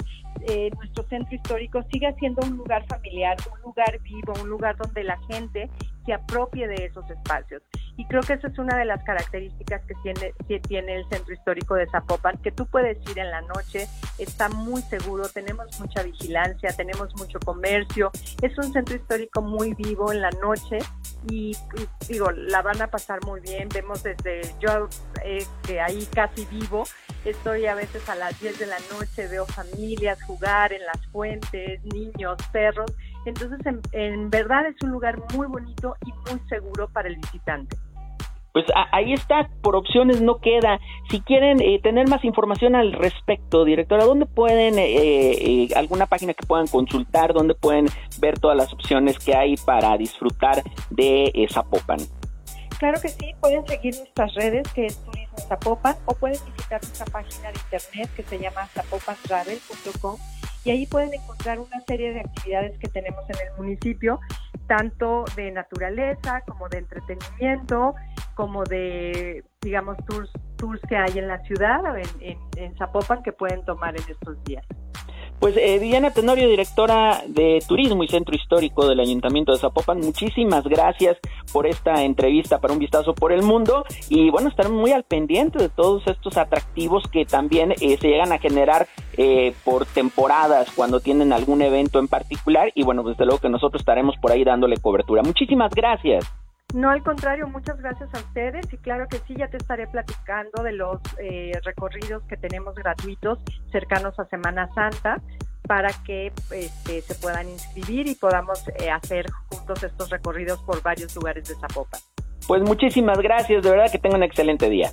eh, 0.48 0.70
nuestro 0.74 1.04
centro 1.04 1.34
histórico 1.34 1.82
siga 1.92 2.12
siendo 2.14 2.42
un 2.46 2.56
lugar 2.56 2.86
familiar, 2.86 3.36
un 3.52 3.60
lugar 3.60 4.00
vivo, 4.00 4.32
un 4.40 4.48
lugar 4.48 4.76
donde 4.76 5.04
la 5.04 5.18
gente 5.28 5.68
se 6.04 6.12
apropie 6.12 6.66
de 6.66 6.86
esos 6.86 7.08
espacios. 7.10 7.62
Y 7.96 8.06
creo 8.06 8.22
que 8.22 8.34
esa 8.34 8.48
es 8.48 8.58
una 8.58 8.76
de 8.78 8.84
las 8.84 9.02
características 9.04 9.82
que 9.86 9.94
tiene, 10.02 10.34
que 10.48 10.60
tiene 10.60 10.96
el 10.96 11.08
centro 11.08 11.34
histórico 11.34 11.74
de 11.74 11.86
Zapopan, 11.90 12.38
que 12.38 12.50
tú 12.50 12.66
puedes 12.66 12.98
ir 13.10 13.18
en 13.18 13.30
la 13.30 13.42
noche, 13.42 13.88
está 14.18 14.48
muy 14.48 14.82
seguro, 14.82 15.28
tenemos 15.28 15.78
mucha 15.78 16.02
vigilancia, 16.02 16.70
tenemos 16.76 17.14
mucho 17.16 17.38
comercio, 17.40 18.10
es 18.40 18.56
un 18.58 18.72
centro 18.72 18.96
histórico 18.96 19.42
muy 19.42 19.74
vivo 19.74 20.12
en 20.12 20.22
la 20.22 20.30
noche 20.30 20.78
y, 21.28 21.56
digo, 22.08 22.30
la 22.30 22.62
van 22.62 22.80
a 22.80 22.86
pasar 22.86 23.22
muy 23.26 23.40
bien, 23.40 23.68
vemos 23.68 24.02
desde, 24.02 24.40
yo 24.60 24.88
eh, 25.22 25.44
que 25.66 25.80
ahí 25.80 26.06
casi 26.14 26.46
vivo, 26.46 26.84
estoy 27.24 27.66
a 27.66 27.74
veces 27.74 28.08
a 28.08 28.14
las 28.14 28.40
10 28.40 28.58
de 28.58 28.66
la 28.66 28.78
noche, 28.90 29.28
veo 29.28 29.44
familias 29.44 30.22
jugar 30.22 30.72
en 30.72 30.84
las 30.86 31.06
fuentes, 31.08 31.84
niños, 31.84 32.38
perros, 32.52 32.90
entonces 33.26 33.60
en, 33.92 34.30
verdad 34.30 34.66
es 34.66 34.76
un 34.82 34.90
lugar 34.90 35.18
muy 35.34 35.46
bonito 35.46 35.96
y 36.06 36.30
muy 36.30 36.40
seguro 36.48 36.88
para 36.88 37.08
el 37.08 37.16
visitante. 37.16 37.76
Pues 38.52 38.64
ahí 38.90 39.12
está, 39.12 39.48
por 39.62 39.76
opciones 39.76 40.20
no 40.20 40.38
queda. 40.38 40.80
Si 41.08 41.20
quieren 41.20 41.60
eh, 41.60 41.78
tener 41.80 42.08
más 42.08 42.24
información 42.24 42.74
al 42.74 42.92
respecto, 42.92 43.64
directora, 43.64 44.04
¿dónde 44.04 44.26
pueden, 44.26 44.76
eh, 44.76 45.32
eh, 45.32 45.68
alguna 45.76 46.06
página 46.06 46.34
que 46.34 46.44
puedan 46.44 46.66
consultar, 46.66 47.32
dónde 47.32 47.54
pueden 47.54 47.86
ver 48.18 48.40
todas 48.40 48.56
las 48.56 48.72
opciones 48.72 49.20
que 49.20 49.36
hay 49.36 49.56
para 49.56 49.96
disfrutar 49.96 50.64
de 50.90 51.46
Zapopan? 51.48 52.00
Claro 52.80 53.00
que 53.00 53.10
sí, 53.10 53.34
pueden 53.40 53.64
seguir 53.68 53.94
nuestras 53.94 54.34
redes, 54.34 54.66
que 54.72 54.86
es 54.86 54.96
Turismo 55.04 55.38
Zapopan, 55.38 55.94
o 56.06 56.14
pueden 56.14 56.38
visitar 56.46 56.82
nuestra 56.82 57.06
página 57.06 57.52
de 57.52 57.58
internet 57.58 58.10
que 58.16 58.22
se 58.24 58.38
llama 58.38 58.66
zapopantravel.com 58.66 60.16
y 60.64 60.70
ahí 60.70 60.86
pueden 60.86 61.14
encontrar 61.14 61.58
una 61.58 61.80
serie 61.86 62.12
de 62.12 62.20
actividades 62.20 62.78
que 62.78 62.88
tenemos 62.88 63.24
en 63.30 63.46
el 63.46 63.56
municipio, 63.56 64.20
tanto 64.66 65.24
de 65.36 65.50
naturaleza 65.50 66.42
como 66.46 66.68
de 66.68 66.78
entretenimiento, 66.78 67.94
como 68.34 68.64
de, 68.64 69.44
digamos, 69.60 69.96
tours, 70.06 70.30
tours 70.56 70.80
que 70.88 70.96
hay 70.96 71.18
en 71.18 71.28
la 71.28 71.38
ciudad, 71.44 71.80
en, 72.20 72.38
en 72.56 72.76
Zapopan, 72.76 73.22
que 73.22 73.32
pueden 73.32 73.64
tomar 73.64 73.96
en 73.96 74.04
estos 74.08 74.42
días. 74.44 74.64
Pues 75.40 75.56
eh, 75.56 75.78
Diana 75.78 76.10
Tenorio, 76.10 76.50
directora 76.50 77.22
de 77.26 77.64
Turismo 77.66 78.04
y 78.04 78.08
Centro 78.08 78.36
Histórico 78.36 78.86
del 78.86 79.00
Ayuntamiento 79.00 79.52
de 79.52 79.58
Zapopan, 79.58 79.98
muchísimas 79.98 80.64
gracias 80.64 81.16
por 81.50 81.66
esta 81.66 82.02
entrevista 82.04 82.58
para 82.58 82.74
un 82.74 82.78
vistazo 82.78 83.14
por 83.14 83.32
el 83.32 83.42
mundo 83.42 83.86
y 84.10 84.28
bueno, 84.28 84.50
estaremos 84.50 84.78
muy 84.78 84.92
al 84.92 85.04
pendiente 85.04 85.58
de 85.58 85.70
todos 85.70 86.06
estos 86.06 86.36
atractivos 86.36 87.04
que 87.10 87.24
también 87.24 87.72
eh, 87.72 87.96
se 87.98 88.08
llegan 88.08 88.32
a 88.32 88.38
generar 88.38 88.86
eh, 89.16 89.54
por 89.64 89.86
temporadas 89.86 90.70
cuando 90.76 91.00
tienen 91.00 91.32
algún 91.32 91.62
evento 91.62 92.00
en 92.00 92.08
particular 92.08 92.70
y 92.74 92.82
bueno, 92.82 93.02
desde 93.02 93.24
luego 93.24 93.40
que 93.40 93.48
nosotros 93.48 93.80
estaremos 93.80 94.16
por 94.20 94.32
ahí 94.32 94.44
dándole 94.44 94.76
cobertura. 94.76 95.22
Muchísimas 95.22 95.72
gracias. 95.74 96.30
No, 96.74 96.90
al 96.90 97.02
contrario, 97.02 97.48
muchas 97.48 97.78
gracias 97.78 98.08
a 98.14 98.18
ustedes 98.18 98.72
y 98.72 98.76
claro 98.78 99.08
que 99.08 99.18
sí, 99.26 99.34
ya 99.36 99.48
te 99.48 99.56
estaré 99.56 99.88
platicando 99.88 100.62
de 100.62 100.72
los 100.72 101.00
eh, 101.18 101.52
recorridos 101.64 102.22
que 102.24 102.36
tenemos 102.36 102.74
gratuitos 102.76 103.38
cercanos 103.72 104.18
a 104.20 104.24
Semana 104.26 104.68
Santa 104.74 105.20
para 105.66 105.90
que 106.04 106.32
este, 106.52 107.00
se 107.00 107.14
puedan 107.16 107.48
inscribir 107.48 108.06
y 108.06 108.14
podamos 108.14 108.66
eh, 108.68 108.90
hacer 108.90 109.26
juntos 109.48 109.82
estos 109.82 110.10
recorridos 110.10 110.62
por 110.62 110.82
varios 110.82 111.14
lugares 111.16 111.48
de 111.48 111.54
Zapopan. 111.56 112.00
Pues 112.46 112.62
muchísimas 112.62 113.18
gracias, 113.18 113.62
de 113.62 113.70
verdad 113.70 113.90
que 113.90 113.98
tengan 113.98 114.20
un 114.20 114.24
excelente 114.24 114.68
día. 114.68 114.90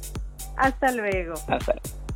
Hasta 0.58 0.92
luego. 0.92 1.34
Hasta 1.48 1.74
luego. 1.74 2.07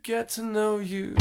Get 0.04 0.28
to 0.28 0.42
know 0.42 0.76
you. 0.80 1.16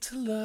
to 0.00 0.16
love. 0.16 0.39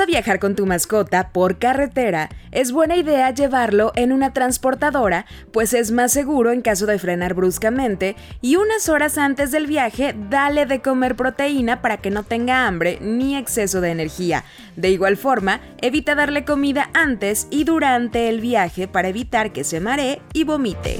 A 0.00 0.06
viajar 0.06 0.38
con 0.38 0.54
tu 0.54 0.66
mascota 0.66 1.30
por 1.30 1.58
carretera, 1.58 2.28
es 2.50 2.72
buena 2.72 2.96
idea 2.96 3.30
llevarlo 3.30 3.92
en 3.94 4.12
una 4.12 4.32
transportadora, 4.32 5.26
pues 5.52 5.72
es 5.74 5.90
más 5.90 6.12
seguro 6.12 6.52
en 6.52 6.62
caso 6.62 6.86
de 6.86 6.98
frenar 6.98 7.34
bruscamente 7.34 8.16
y 8.40 8.56
unas 8.56 8.88
horas 8.88 9.18
antes 9.18 9.50
del 9.50 9.66
viaje 9.66 10.14
dale 10.30 10.66
de 10.66 10.80
comer 10.80 11.16
proteína 11.16 11.82
para 11.82 11.96
que 11.96 12.10
no 12.10 12.22
tenga 12.22 12.66
hambre 12.66 12.98
ni 13.00 13.36
exceso 13.36 13.80
de 13.80 13.90
energía. 13.90 14.44
De 14.76 14.90
igual 14.90 15.16
forma, 15.16 15.60
evita 15.80 16.14
darle 16.14 16.44
comida 16.44 16.90
antes 16.94 17.46
y 17.50 17.64
durante 17.64 18.28
el 18.28 18.40
viaje 18.40 18.88
para 18.88 19.08
evitar 19.08 19.52
que 19.52 19.64
se 19.64 19.80
maree 19.80 20.20
y 20.32 20.44
vomite. 20.44 20.98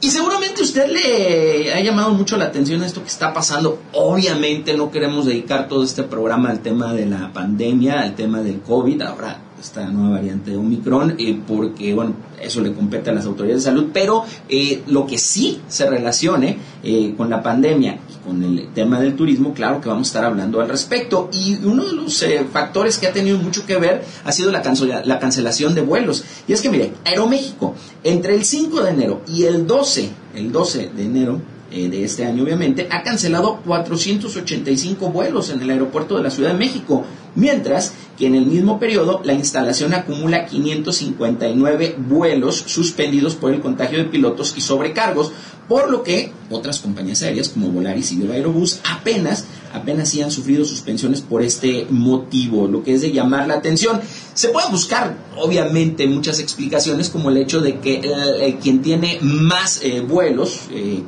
Y 0.00 0.10
seguramente 0.10 0.35
usted 0.76 0.92
le 0.92 1.72
ha 1.72 1.80
llamado 1.80 2.10
mucho 2.10 2.36
la 2.36 2.46
atención 2.46 2.82
esto 2.82 3.00
que 3.00 3.08
está 3.08 3.32
pasando. 3.32 3.78
Obviamente 3.94 4.74
no 4.74 4.90
queremos 4.90 5.24
dedicar 5.24 5.68
todo 5.68 5.82
este 5.82 6.02
programa 6.02 6.50
al 6.50 6.60
tema 6.60 6.92
de 6.92 7.06
la 7.06 7.32
pandemia, 7.32 8.02
al 8.02 8.14
tema 8.14 8.42
del 8.42 8.60
COVID. 8.60 9.00
Ahora 9.00 9.45
esta 9.60 9.86
nueva 9.86 10.16
variante 10.16 10.50
de 10.50 10.56
Omicron, 10.56 11.14
eh, 11.18 11.38
porque, 11.46 11.94
bueno, 11.94 12.14
eso 12.40 12.60
le 12.60 12.72
compete 12.72 13.10
a 13.10 13.12
las 13.12 13.24
autoridades 13.24 13.64
de 13.64 13.70
salud, 13.70 13.86
pero 13.92 14.24
eh, 14.48 14.82
lo 14.86 15.06
que 15.06 15.18
sí 15.18 15.60
se 15.68 15.88
relacione 15.88 16.58
eh, 16.82 17.14
con 17.16 17.30
la 17.30 17.42
pandemia 17.42 17.98
y 18.08 18.26
con 18.26 18.42
el 18.42 18.68
tema 18.74 19.00
del 19.00 19.16
turismo, 19.16 19.54
claro 19.54 19.80
que 19.80 19.88
vamos 19.88 20.08
a 20.08 20.10
estar 20.10 20.24
hablando 20.24 20.60
al 20.60 20.68
respecto. 20.68 21.30
Y 21.32 21.56
uno 21.64 21.84
de 21.84 21.92
los 21.92 22.24
factores 22.52 22.98
que 22.98 23.06
ha 23.06 23.12
tenido 23.12 23.38
mucho 23.38 23.64
que 23.66 23.76
ver 23.76 24.04
ha 24.24 24.32
sido 24.32 24.52
la, 24.52 24.62
la 25.04 25.18
cancelación 25.18 25.74
de 25.74 25.80
vuelos. 25.80 26.24
Y 26.46 26.52
es 26.52 26.60
que, 26.60 26.68
mire, 26.68 26.92
Aeroméxico, 27.04 27.74
entre 28.04 28.34
el 28.34 28.44
5 28.44 28.82
de 28.82 28.90
enero 28.90 29.22
y 29.26 29.44
el 29.44 29.66
12, 29.66 30.10
el 30.34 30.52
12 30.52 30.90
de 30.94 31.04
enero, 31.04 31.40
de 31.70 32.04
este 32.04 32.24
año 32.24 32.44
obviamente, 32.44 32.88
ha 32.90 33.02
cancelado 33.02 33.60
485 33.66 35.10
vuelos 35.10 35.50
en 35.50 35.60
el 35.60 35.68
aeropuerto 35.68 36.16
de 36.16 36.22
la 36.22 36.30
Ciudad 36.30 36.52
de 36.52 36.58
México, 36.58 37.04
mientras 37.34 37.92
que 38.16 38.26
en 38.26 38.34
el 38.34 38.46
mismo 38.46 38.78
periodo 38.78 39.20
la 39.24 39.34
instalación 39.34 39.94
acumula 39.94 40.46
559 40.46 41.96
vuelos 41.98 42.64
suspendidos 42.66 43.34
por 43.34 43.52
el 43.52 43.60
contagio 43.60 43.98
de 43.98 44.04
pilotos 44.04 44.54
y 44.56 44.60
sobrecargos, 44.60 45.32
por 45.68 45.90
lo 45.90 46.02
que 46.02 46.32
otras 46.50 46.78
compañías 46.78 47.22
aéreas 47.22 47.48
como 47.48 47.68
Volaris 47.68 48.12
y 48.12 48.16
Viva 48.16 48.34
Aerobús 48.34 48.80
apenas, 48.88 49.46
apenas 49.72 50.08
sí 50.08 50.22
han 50.22 50.30
sufrido 50.30 50.64
suspensiones 50.64 51.20
por 51.20 51.42
este 51.42 51.86
motivo, 51.90 52.68
lo 52.68 52.84
que 52.84 52.94
es 52.94 53.02
de 53.02 53.12
llamar 53.12 53.48
la 53.48 53.54
atención. 53.54 54.00
Se 54.34 54.48
pueden 54.48 54.70
buscar, 54.70 55.16
obviamente, 55.36 56.06
muchas 56.06 56.38
explicaciones, 56.38 57.10
como 57.10 57.30
el 57.30 57.38
hecho 57.38 57.60
de 57.60 57.80
que 57.80 57.94
eh, 57.94 58.02
eh, 58.40 58.58
quien 58.62 58.80
tiene 58.80 59.18
más 59.22 59.80
eh, 59.82 60.00
vuelos, 60.00 60.60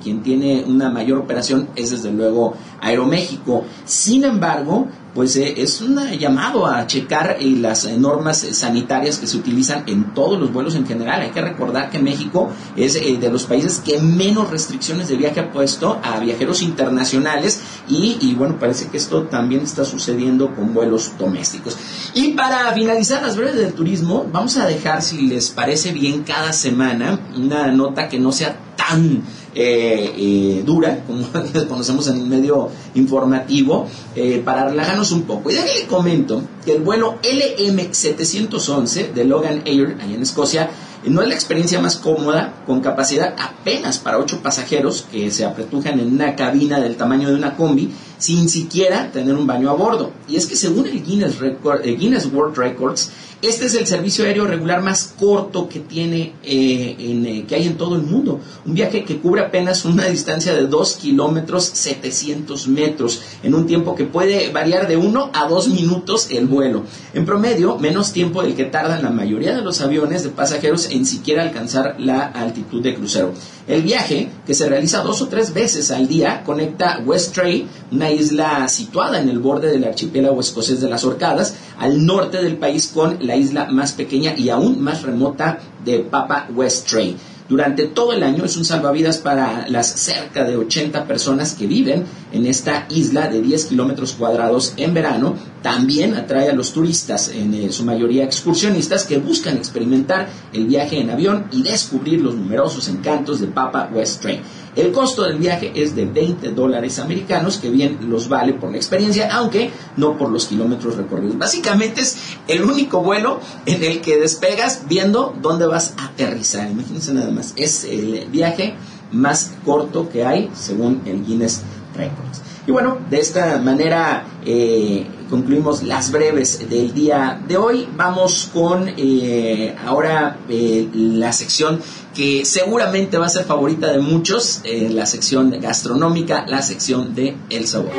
quien 0.02 0.22
tiene 0.22 0.64
una 0.66 0.90
mayor 0.90 1.18
operación, 1.18 1.68
es 1.76 1.90
desde 1.90 2.10
luego 2.10 2.54
Aeroméxico. 2.80 3.64
Sin 3.84 4.24
embargo, 4.24 4.88
pues 5.18 5.34
es 5.34 5.80
un 5.80 5.98
llamado 6.12 6.64
a 6.64 6.86
checar 6.86 7.38
las 7.40 7.86
normas 7.98 8.38
sanitarias 8.52 9.18
que 9.18 9.26
se 9.26 9.36
utilizan 9.36 9.82
en 9.88 10.14
todos 10.14 10.38
los 10.38 10.52
vuelos 10.52 10.76
en 10.76 10.86
general. 10.86 11.22
Hay 11.22 11.30
que 11.30 11.40
recordar 11.40 11.90
que 11.90 11.98
México 11.98 12.50
es 12.76 12.94
de 12.94 13.28
los 13.28 13.42
países 13.42 13.82
que 13.84 13.98
menos 13.98 14.48
restricciones 14.48 15.08
de 15.08 15.16
viaje 15.16 15.40
ha 15.40 15.50
puesto 15.50 16.00
a 16.04 16.20
viajeros 16.20 16.62
internacionales 16.62 17.60
y, 17.88 18.16
y 18.20 18.36
bueno, 18.36 18.60
parece 18.60 18.90
que 18.90 18.96
esto 18.96 19.24
también 19.24 19.62
está 19.62 19.84
sucediendo 19.84 20.54
con 20.54 20.72
vuelos 20.72 21.10
domésticos. 21.18 21.76
Y 22.14 22.34
para 22.34 22.72
finalizar 22.72 23.20
las 23.20 23.36
breves 23.36 23.56
del 23.56 23.72
turismo, 23.72 24.24
vamos 24.32 24.56
a 24.56 24.68
dejar, 24.68 25.02
si 25.02 25.22
les 25.22 25.50
parece 25.50 25.90
bien, 25.90 26.22
cada 26.22 26.52
semana 26.52 27.18
una 27.36 27.72
nota 27.72 28.08
que 28.08 28.20
no 28.20 28.30
sea 28.30 28.67
tan 28.78 29.22
eh, 29.54 30.14
eh, 30.16 30.62
dura, 30.64 31.04
como 31.04 31.26
conocemos 31.68 32.06
en 32.08 32.20
el 32.20 32.26
medio 32.26 32.70
informativo, 32.94 33.86
eh, 34.14 34.40
para 34.44 34.68
relajarnos 34.68 35.10
un 35.10 35.22
poco. 35.22 35.50
Y 35.50 35.54
de 35.54 35.62
le 35.62 35.86
comento 35.86 36.40
que 36.64 36.76
el 36.76 36.82
vuelo 36.82 37.18
LM711 37.22 39.12
de 39.12 39.24
Logan 39.24 39.62
Air, 39.66 39.98
allá 40.00 40.14
en 40.14 40.22
Escocia, 40.22 40.70
no 41.06 41.22
es 41.22 41.28
la 41.28 41.34
experiencia 41.34 41.80
más 41.80 41.96
cómoda, 41.96 42.62
con 42.66 42.80
capacidad 42.80 43.34
apenas 43.38 43.98
para 43.98 44.18
ocho 44.18 44.40
pasajeros 44.42 45.06
que 45.10 45.30
se 45.30 45.44
apretujan 45.44 45.98
en 46.00 46.12
una 46.12 46.34
cabina 46.34 46.80
del 46.80 46.96
tamaño 46.96 47.28
de 47.28 47.34
una 47.34 47.56
combi, 47.56 47.90
sin 48.18 48.48
siquiera 48.48 49.10
tener 49.12 49.34
un 49.34 49.46
baño 49.46 49.70
a 49.70 49.74
bordo. 49.74 50.12
Y 50.28 50.36
es 50.36 50.46
que 50.46 50.56
según 50.56 50.86
el 50.86 51.04
Guinness, 51.04 51.36
el 51.84 51.96
Guinness 51.96 52.26
World 52.32 52.56
Records, 52.56 53.10
este 53.40 53.66
es 53.66 53.74
el 53.74 53.86
servicio 53.86 54.24
aéreo 54.24 54.46
regular 54.46 54.82
más 54.82 55.14
corto 55.16 55.68
que 55.68 55.78
tiene 55.78 56.32
eh, 56.42 56.96
eh, 56.98 57.44
que 57.46 57.54
hay 57.54 57.68
en 57.68 57.76
todo 57.76 57.94
el 57.94 58.02
mundo. 58.02 58.40
Un 58.66 58.74
viaje 58.74 59.04
que 59.04 59.18
cubre 59.18 59.42
apenas 59.42 59.84
una 59.84 60.06
distancia 60.06 60.52
de 60.54 60.66
2 60.66 60.96
kilómetros 60.96 61.64
700 61.64 62.66
metros 62.66 63.22
en 63.44 63.54
un 63.54 63.68
tiempo 63.68 63.94
que 63.94 64.06
puede 64.06 64.50
variar 64.50 64.88
de 64.88 64.96
1 64.96 65.30
a 65.32 65.46
2 65.46 65.68
minutos 65.68 66.28
el 66.30 66.46
vuelo. 66.46 66.82
En 67.14 67.24
promedio, 67.24 67.78
menos 67.78 68.12
tiempo 68.12 68.42
del 68.42 68.56
que 68.56 68.64
tardan 68.64 69.04
la 69.04 69.10
mayoría 69.10 69.54
de 69.54 69.62
los 69.62 69.80
aviones 69.80 70.24
de 70.24 70.30
pasajeros 70.30 70.90
en 70.90 71.06
siquiera 71.06 71.42
alcanzar 71.42 71.94
la 72.00 72.22
altitud 72.22 72.82
de 72.82 72.96
crucero. 72.96 73.32
El 73.68 73.82
viaje, 73.82 74.30
que 74.46 74.54
se 74.54 74.66
realiza 74.68 75.02
dos 75.02 75.20
o 75.20 75.28
tres 75.28 75.52
veces 75.52 75.90
al 75.90 76.08
día, 76.08 76.42
conecta 76.42 77.02
Westray, 77.04 77.68
una 77.92 78.10
isla 78.10 78.66
situada 78.66 79.20
en 79.20 79.28
el 79.28 79.38
borde 79.38 79.70
del 79.70 79.84
archipiélago 79.84 80.40
escocés 80.40 80.80
de 80.80 80.88
las 80.88 81.04
Orcadas, 81.04 81.54
al 81.78 82.04
norte 82.04 82.42
del 82.42 82.56
país 82.56 82.90
con 82.92 83.18
la 83.28 83.36
isla 83.36 83.66
más 83.66 83.92
pequeña 83.92 84.34
y 84.36 84.48
aún 84.48 84.82
más 84.82 85.02
remota 85.02 85.58
de 85.84 86.00
Papa 86.00 86.48
Westray. 86.54 87.16
durante 87.48 87.86
todo 87.86 88.12
el 88.12 88.22
año. 88.22 88.44
Es 88.44 88.56
un 88.56 88.64
salvavidas 88.64 89.18
para 89.18 89.66
las 89.68 89.86
cerca 89.86 90.44
de 90.44 90.56
80 90.56 91.06
personas 91.06 91.54
que 91.54 91.66
viven 91.66 92.04
en 92.30 92.44
esta 92.46 92.86
isla 92.90 93.28
de 93.28 93.40
10 93.40 93.66
kilómetros 93.66 94.12
cuadrados 94.12 94.74
en 94.76 94.92
verano. 94.92 95.34
También 95.62 96.14
atrae 96.14 96.50
a 96.50 96.54
los 96.54 96.72
turistas, 96.72 97.28
en 97.28 97.52
eh, 97.52 97.72
su 97.72 97.84
mayoría 97.84 98.24
excursionistas, 98.24 99.04
que 99.04 99.18
buscan 99.18 99.56
experimentar 99.56 100.28
el 100.52 100.66
viaje 100.66 101.00
en 101.00 101.10
avión 101.10 101.46
y 101.50 101.62
descubrir 101.62 102.20
los 102.20 102.34
numerosos 102.34 102.88
encantos 102.88 103.40
de 103.40 103.48
Papa 103.48 103.90
West 103.92 104.22
Train. 104.22 104.40
El 104.76 104.92
costo 104.92 105.24
del 105.24 105.38
viaje 105.38 105.72
es 105.74 105.96
de 105.96 106.04
20 106.04 106.50
dólares 106.50 107.00
americanos, 107.00 107.56
que 107.56 107.70
bien 107.70 107.98
los 108.08 108.28
vale 108.28 108.52
por 108.52 108.70
la 108.70 108.76
experiencia, 108.76 109.28
aunque 109.34 109.70
no 109.96 110.16
por 110.16 110.30
los 110.30 110.46
kilómetros 110.46 110.96
recorridos. 110.96 111.36
Básicamente 111.36 112.02
es 112.02 112.16
el 112.46 112.62
único 112.62 113.02
vuelo 113.02 113.40
en 113.66 113.82
el 113.82 114.00
que 114.00 114.18
despegas 114.18 114.82
viendo 114.88 115.34
dónde 115.42 115.66
vas 115.66 115.94
a 115.96 116.06
aterrizar. 116.06 116.70
Imagínense 116.70 117.12
nada 117.12 117.32
más, 117.32 117.54
es 117.56 117.82
el 117.82 118.28
viaje 118.30 118.76
más 119.10 119.52
corto 119.64 120.08
que 120.08 120.24
hay 120.24 120.50
según 120.54 121.02
el 121.06 121.24
Guinness 121.24 121.62
Records. 121.96 122.47
Y 122.68 122.70
bueno, 122.70 122.98
de 123.08 123.18
esta 123.18 123.56
manera 123.60 124.26
eh, 124.44 125.06
concluimos 125.30 125.82
las 125.84 126.12
breves 126.12 126.68
del 126.68 126.92
día 126.92 127.40
de 127.48 127.56
hoy. 127.56 127.88
Vamos 127.96 128.50
con 128.52 128.92
eh, 128.94 129.74
ahora 129.86 130.40
eh, 130.50 130.86
la 130.92 131.32
sección 131.32 131.80
que 132.14 132.44
seguramente 132.44 133.16
va 133.16 133.24
a 133.24 133.30
ser 133.30 133.44
favorita 133.44 133.90
de 133.90 134.00
muchos, 134.00 134.60
la 134.66 135.06
sección 135.06 135.50
gastronómica, 135.58 136.44
la 136.46 136.60
sección 136.60 137.14
de 137.14 137.38
El 137.48 137.66
Sabor. 137.66 137.92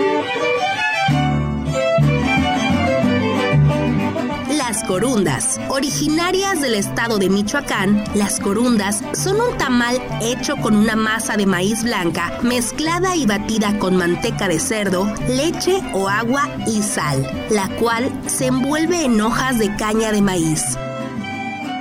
Corundas. 4.90 5.62
Originarias 5.70 6.62
del 6.62 6.74
estado 6.74 7.20
de 7.20 7.30
Michoacán, 7.30 8.04
las 8.16 8.40
corundas 8.40 9.04
son 9.14 9.40
un 9.40 9.56
tamal 9.60 10.02
hecho 10.20 10.56
con 10.58 10.76
una 10.76 10.96
masa 10.96 11.38
de 11.38 11.46
maíz 11.46 11.84
blanca 11.84 12.40
mezclada 12.42 13.16
y 13.16 13.28
batida 13.28 13.78
con 13.78 13.96
manteca 13.96 14.48
de 14.48 14.58
cerdo, 14.58 15.06
leche 15.28 15.80
o 15.94 16.10
agua 16.10 16.50
y 16.66 16.82
sal, 16.82 17.22
la 17.52 17.70
cual 17.76 18.12
se 18.26 18.48
envuelve 18.48 19.06
en 19.06 19.22
hojas 19.22 19.60
de 19.60 19.76
caña 19.76 20.12
de 20.12 20.24
maíz. 20.24 20.64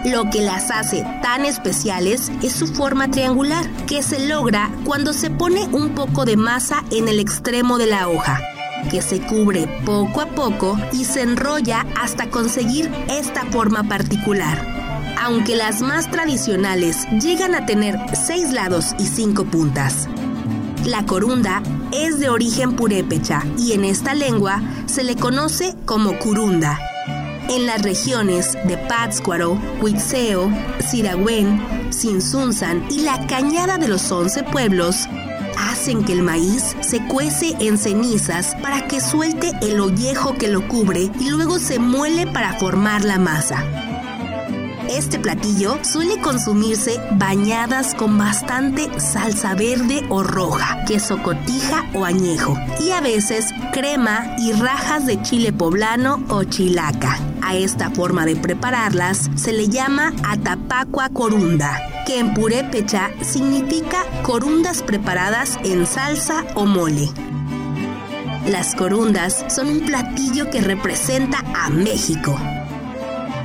Lo 0.05 0.29
que 0.29 0.43
las 0.43 0.71
hace 0.71 1.03
tan 1.23 1.47
especiales 1.47 2.31
es 2.43 2.53
su 2.53 2.67
forma 2.67 3.11
triangular, 3.11 3.67
que 3.87 4.03
se 4.03 4.27
logra 4.27 4.71
cuando 4.85 5.15
se 5.15 5.31
pone 5.31 5.65
un 5.69 5.95
poco 5.95 6.27
de 6.27 6.37
masa 6.37 6.85
en 6.91 7.09
el 7.09 7.21
extremo 7.21 7.79
de 7.79 7.87
la 7.87 8.07
hoja 8.07 8.39
que 8.91 9.03
se 9.03 9.21
cubre 9.21 9.67
poco 9.85 10.21
a 10.21 10.27
poco 10.27 10.79
y 10.93 11.05
se 11.05 11.23
enrolla 11.23 11.87
hasta 12.01 12.31
conseguir 12.31 12.91
esta 13.09 13.45
forma 13.47 13.85
particular. 13.85 14.65
Aunque 15.21 15.57
las 15.57 15.83
más 15.83 16.11
tradicionales 16.11 17.07
llegan 17.21 17.55
a 17.55 17.67
tener 17.67 17.97
seis 18.15 18.53
lados 18.53 18.95
y 18.99 19.07
cinco 19.07 19.45
puntas. 19.45 20.09
La 20.85 21.05
corunda 21.05 21.63
es 21.93 22.19
de 22.19 22.29
origen 22.29 22.77
purépecha 22.77 23.43
y 23.59 23.73
en 23.73 23.85
esta 23.85 24.15
lengua 24.15 24.63
se 24.87 25.05
le 25.05 25.17
conoce 25.17 25.75
como 25.85 26.19
curunda. 26.19 26.79
En 27.51 27.67
las 27.67 27.83
regiones 27.83 28.53
de 28.65 28.77
Pátzcuaro, 28.77 29.59
Huitzeo, 29.81 30.51
Siragüen, 30.87 31.61
Sinsunzan 31.91 32.85
y 32.91 33.01
la 33.01 33.27
Cañada 33.27 33.79
de 33.79 33.89
los 33.89 34.11
Once 34.13 34.43
Pueblos, 34.43 35.09
hacen 35.59 36.05
que 36.05 36.13
el 36.13 36.23
maíz 36.23 36.77
se 36.81 37.05
cuece 37.07 37.57
en 37.61 37.79
cenizas 37.79 38.55
para 38.63 38.87
que 38.87 39.01
suelte 39.01 39.53
el 39.63 39.81
ollejo 39.81 40.37
que 40.37 40.49
lo 40.49 40.67
cubre 40.69 41.11
y 41.21 41.31
luego 41.31 41.59
se 41.59 41.79
muele 41.79 42.27
para 42.27 42.55
formar 42.59 43.05
la 43.05 43.19
masa. 43.19 43.88
Este 44.89 45.19
platillo 45.19 45.79
suele 45.83 46.21
consumirse 46.21 46.99
bañadas 47.13 47.95
con 47.95 48.17
bastante 48.17 48.89
salsa 48.99 49.55
verde 49.55 50.05
o 50.09 50.23
roja, 50.23 50.85
queso 50.87 51.23
cotija 51.23 51.85
o 51.95 52.05
añejo 52.05 52.57
y 52.81 52.91
a 52.91 53.01
veces 53.01 53.53
crema 53.73 54.37
y 54.39 54.53
rajas 54.53 55.05
de 55.07 55.21
chile 55.23 55.53
poblano 55.53 56.25
o 56.29 56.45
chilaca. 56.45 57.19
A 57.43 57.55
esta 57.55 57.91
forma 57.91 58.25
de 58.25 58.37
prepararlas 58.37 59.31
se 59.37 59.53
le 59.53 59.69
llama 59.69 60.13
atapacua 60.25 61.11
corunda 61.11 61.79
que 62.07 62.19
en 62.19 62.33
purépecha 62.33 63.11
significa 63.21 64.03
corundas 64.23 64.83
preparadas 64.83 65.59
en 65.63 65.87
salsa 65.87 66.47
o 66.55 66.65
mole. 66.65 67.11
Las 68.47 68.75
corundas 68.75 69.45
son 69.49 69.69
un 69.69 69.81
platillo 69.81 70.49
que 70.49 70.63
representa 70.63 71.45
a 71.55 71.69
México. 71.69 72.35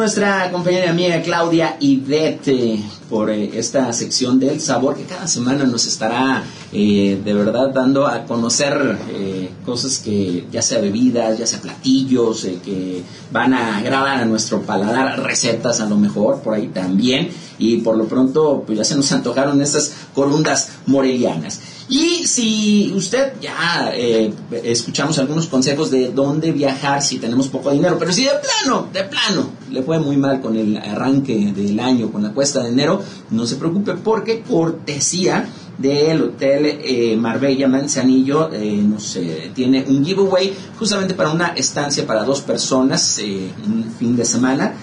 Nuestra 0.00 0.50
compañera 0.50 0.90
amiga 0.90 1.20
Claudia 1.20 1.76
Ivette 1.78 2.82
por 3.10 3.28
eh, 3.28 3.50
esta 3.52 3.92
sección 3.92 4.40
del 4.40 4.58
sabor 4.58 4.96
que 4.96 5.04
cada 5.04 5.26
semana 5.26 5.64
nos 5.64 5.86
estará 5.86 6.42
eh, 6.72 7.20
de 7.22 7.34
verdad 7.34 7.68
dando 7.68 8.06
a 8.06 8.24
conocer 8.24 8.96
eh, 9.10 9.50
cosas 9.62 9.98
que 9.98 10.46
ya 10.50 10.62
sea 10.62 10.80
bebidas, 10.80 11.38
ya 11.38 11.46
sea 11.46 11.60
platillos, 11.60 12.46
que 12.64 13.02
van 13.30 13.52
a 13.52 13.76
agradar 13.76 14.22
a 14.22 14.24
nuestro 14.24 14.62
paladar, 14.62 15.22
recetas 15.22 15.80
a 15.80 15.86
lo 15.86 15.98
mejor 15.98 16.40
por 16.40 16.54
ahí 16.54 16.68
también 16.68 17.28
y 17.58 17.76
por 17.78 17.94
lo 17.98 18.06
pronto 18.06 18.62
pues 18.64 18.78
ya 18.78 18.84
se 18.84 18.96
nos 18.96 19.12
antojaron 19.12 19.60
estas 19.60 19.92
corundas 20.14 20.70
morelianas. 20.86 21.60
Y 21.90 22.24
si 22.24 22.92
usted 22.94 23.32
ya 23.40 23.90
eh, 23.92 24.32
escuchamos 24.62 25.18
algunos 25.18 25.48
consejos 25.48 25.90
de 25.90 26.12
dónde 26.12 26.52
viajar 26.52 27.02
si 27.02 27.18
tenemos 27.18 27.48
poco 27.48 27.72
dinero, 27.72 27.96
pero 27.98 28.12
si 28.12 28.22
de 28.22 28.30
plano, 28.30 28.88
de 28.92 29.02
plano, 29.02 29.50
le 29.72 29.82
fue 29.82 29.98
muy 29.98 30.16
mal 30.16 30.40
con 30.40 30.56
el 30.56 30.76
arranque 30.76 31.52
del 31.52 31.80
año, 31.80 32.12
con 32.12 32.22
la 32.22 32.30
cuesta 32.30 32.62
de 32.62 32.68
enero, 32.68 33.02
no 33.30 33.44
se 33.44 33.56
preocupe 33.56 33.94
porque 33.94 34.42
cortesía 34.42 35.48
del 35.78 36.22
Hotel 36.22 36.78
eh, 36.80 37.16
Marbella 37.16 37.66
Manzanillo 37.66 38.52
eh, 38.52 38.84
nos 38.86 39.18
tiene 39.52 39.84
un 39.88 40.04
giveaway 40.04 40.54
justamente 40.78 41.14
para 41.14 41.32
una 41.32 41.48
estancia 41.48 42.06
para 42.06 42.22
dos 42.22 42.40
personas, 42.42 43.20
un 43.66 43.92
fin 43.98 44.14
de 44.14 44.24
semana, 44.24 44.74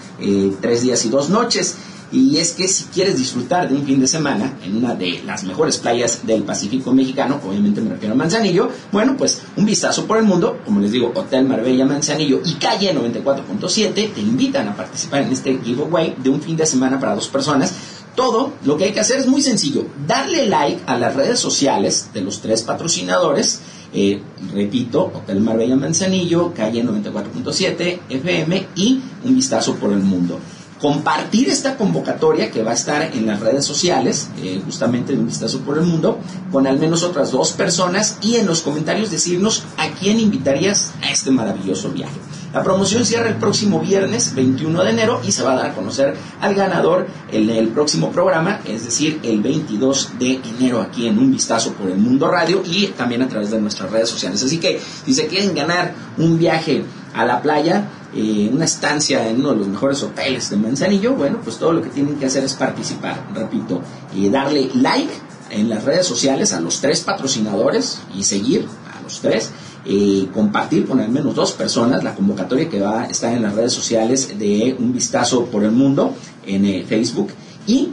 tres 0.60 0.82
días 0.82 1.06
y 1.06 1.10
dos 1.10 1.30
noches. 1.30 1.78
Y 2.12 2.38
es 2.38 2.54
que 2.54 2.68
si 2.70 2.86
quieres 2.86 3.18
disfrutar 3.18 3.68
de 3.68 3.76
un 3.76 3.86
fin 3.86 4.00
de 4.00 4.08
semana 4.08 4.58
en 4.64 4.78
una 4.78 4.96
de 4.96 5.22
las 5.26 5.44
mejores 5.44 5.78
playas 5.78 6.26
del 6.26 6.44
Pacífico 6.44 6.94
mexicano, 6.94 7.40
obviamente 7.46 7.82
me 7.82 7.90
refiero 7.90 8.14
a 8.14 8.18
Manzanillo, 8.18 8.70
bueno, 8.94 9.18
pues 9.18 9.42
un 9.58 9.66
vistazo 9.66 10.06
por 10.06 10.18
el 10.18 10.24
mundo, 10.24 10.60
como 10.64 10.80
les 10.80 10.92
digo, 10.92 11.12
Hotel 11.14 11.46
Marbella 11.46 11.86
Manzanillo 11.86 12.42
y 12.46 12.54
Calle 12.54 12.96
94.7 12.96 14.14
te 14.14 14.22
invitan 14.22 14.70
a 14.70 14.76
participar 14.76 15.24
en 15.24 15.34
este 15.34 15.60
giveaway 15.62 16.16
de 16.18 16.30
un 16.30 16.42
fin 16.42 16.56
de 16.56 16.66
semana 16.66 16.98
para 16.98 17.14
dos 17.14 17.28
personas. 17.28 17.74
Todo 18.16 18.54
lo 18.64 18.78
que 18.78 18.86
hay 18.86 18.94
que 18.94 19.02
hacer 19.02 19.20
es 19.20 19.28
muy 19.28 19.42
sencillo, 19.42 19.86
darle 20.08 20.48
like 20.48 20.82
a 20.88 20.98
las 20.98 21.14
redes 21.14 21.40
sociales 21.40 22.10
de 22.14 22.22
los 22.22 22.42
tres 22.42 22.64
patrocinadores, 22.64 23.60
eh, 23.94 24.22
repito, 24.54 25.12
Hotel 25.14 25.42
Marbella 25.42 25.76
Manzanillo, 25.76 26.54
calle 26.54 26.84
94.7 26.84 28.00
FM 28.10 28.68
y 28.76 29.02
un 29.26 29.36
vistazo 29.36 29.76
por 29.76 29.92
el 29.92 30.00
mundo 30.00 30.40
compartir 30.82 31.50
esta 31.50 31.76
convocatoria 31.76 32.52
que 32.52 32.64
va 32.64 32.72
a 32.72 32.76
estar 32.76 33.02
en 33.02 33.26
las 33.26 33.40
redes 33.40 33.66
sociales, 33.66 34.30
eh, 34.38 34.62
justamente 34.64 35.14
de 35.14 35.20
un 35.20 35.28
vistazo 35.28 35.60
por 35.60 35.78
el 35.78 35.86
mundo, 35.86 36.20
con 36.52 36.68
al 36.68 36.78
menos 36.78 37.04
otras 37.04 37.32
dos 37.32 37.52
personas 37.52 38.18
y 38.22 38.36
en 38.36 38.46
los 38.46 38.62
comentarios 38.62 39.12
decirnos 39.12 39.64
a 39.78 39.90
quién 39.90 40.20
invitarías 40.20 40.92
a 41.02 41.12
este 41.12 41.32
maravilloso 41.32 41.90
viaje. 41.92 42.20
La 42.54 42.64
promoción 42.64 43.06
cierra 43.06 43.28
el 43.28 43.36
próximo 43.36 43.82
viernes 43.82 44.34
21 44.34 44.84
de 44.84 44.90
enero 44.90 45.22
y 45.24 45.32
se 45.32 45.44
va 45.44 45.52
a 45.54 45.56
dar 45.58 45.66
a 45.68 45.74
conocer 45.74 46.16
al 46.40 46.56
ganador 46.56 47.08
en 47.32 47.50
el 47.50 47.68
próximo 47.70 48.12
programa, 48.12 48.62
es 48.66 48.86
decir, 48.86 49.20
el 49.24 49.42
22 49.42 50.12
de 50.18 50.40
enero 50.58 50.82
aquí 50.82 51.08
en 51.08 51.20
Un 51.20 51.32
Vistazo 51.32 51.74
por 51.74 51.92
el 51.92 51.98
Mundo 51.98 52.30
Radio 52.30 52.64
y 52.66 52.88
también 52.88 53.22
a 53.22 53.28
través 53.28 53.52
de 53.52 53.60
nuestras 53.60 53.92
redes 53.92 54.10
sociales. 54.10 54.42
Así 54.44 54.60
que 54.60 54.80
si 55.06 55.14
se 55.14 55.28
quieren 55.28 55.54
ganar 55.54 55.94
un 56.18 56.40
viaje 56.40 56.86
a 57.14 57.26
la 57.26 57.42
playa, 57.42 57.90
eh, 58.20 58.50
una 58.52 58.66
estancia 58.66 59.30
en 59.30 59.42
uno 59.42 59.52
de 59.52 59.58
los 59.58 59.68
mejores 59.68 60.02
hoteles 60.02 60.50
de 60.50 60.58
Manzanillo, 60.58 61.14
bueno, 61.14 61.40
pues 61.44 61.58
todo 61.58 61.72
lo 61.72 61.84
que 61.84 61.90
tienen 61.90 62.16
que 62.16 62.26
hacer 62.26 62.44
es 62.44 62.56
participar, 62.56 63.28
repito, 63.32 63.80
y 64.16 64.28
darle 64.30 64.72
like 64.74 65.14
en 65.52 65.70
las 65.70 65.84
redes 65.84 66.08
sociales 66.08 66.52
a 66.52 66.60
los 66.60 66.82
tres 66.82 67.02
patrocinadores 67.02 68.00
y 68.16 68.24
seguir 68.24 68.66
a 68.92 69.04
los 69.04 69.22
tres. 69.22 69.52
Eh, 69.86 70.28
compartir 70.34 70.88
con 70.88 71.00
al 71.00 71.10
menos 71.10 71.36
dos 71.36 71.52
personas 71.52 72.04
la 72.04 72.16
convocatoria 72.16 72.68
que 72.68 72.82
va 72.82 73.04
a 73.04 73.06
estar 73.06 73.32
en 73.32 73.44
las 73.44 73.54
redes 73.54 73.72
sociales 73.72 74.38
de 74.38 74.76
Un 74.80 74.92
Vistazo 74.92 75.46
por 75.46 75.64
el 75.64 75.72
Mundo 75.72 76.14
en 76.46 76.66
eh, 76.66 76.86
Facebook 76.86 77.30
y 77.68 77.92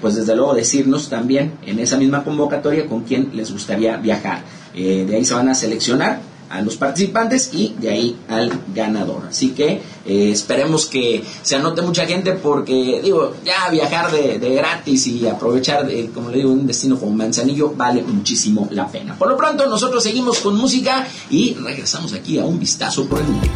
pues 0.00 0.14
desde 0.14 0.34
luego 0.34 0.54
decirnos 0.54 1.10
también 1.10 1.58
en 1.66 1.78
esa 1.78 1.98
misma 1.98 2.24
convocatoria 2.24 2.86
con 2.86 3.02
quién 3.02 3.32
les 3.34 3.52
gustaría 3.52 3.98
viajar. 3.98 4.42
de 4.74 5.14
ahí 5.14 5.24
se 5.24 5.34
van 5.34 5.48
a 5.50 5.54
seleccionar 5.54 6.20
a 6.50 6.60
los 6.62 6.76
participantes 6.76 7.50
y 7.52 7.74
de 7.78 7.90
ahí 7.90 8.16
al 8.28 8.52
ganador. 8.74 9.22
Así 9.28 9.50
que 9.50 9.80
eh, 10.04 10.30
esperemos 10.30 10.86
que 10.86 11.24
se 11.42 11.56
anote 11.56 11.82
mucha 11.82 12.06
gente 12.06 12.32
porque, 12.32 13.00
digo, 13.02 13.34
ya 13.44 13.68
viajar 13.70 14.10
de, 14.10 14.38
gratis 14.38 15.06
y 15.06 15.26
aprovechar, 15.26 15.86
de, 15.86 16.10
como 16.10 16.30
le 16.30 16.38
digo, 16.38 16.50
un 16.50 16.66
destino 16.66 16.98
como 16.98 17.12
Manzanillo 17.12 17.72
vale 17.76 18.02
muchísimo 18.02 18.68
la 18.70 18.88
pena. 18.88 19.16
Por 19.16 19.28
lo 19.28 19.36
pronto, 19.36 19.66
nosotros 19.66 20.02
seguimos 20.02 20.38
con 20.38 20.56
música 20.56 21.06
y 21.30 21.54
regresamos 21.54 22.12
aquí 22.12 22.38
a 22.38 22.44
un 22.44 22.58
vistazo 22.58 23.06
por 23.06 23.20
el 23.20 23.26
mundo. 23.26 23.48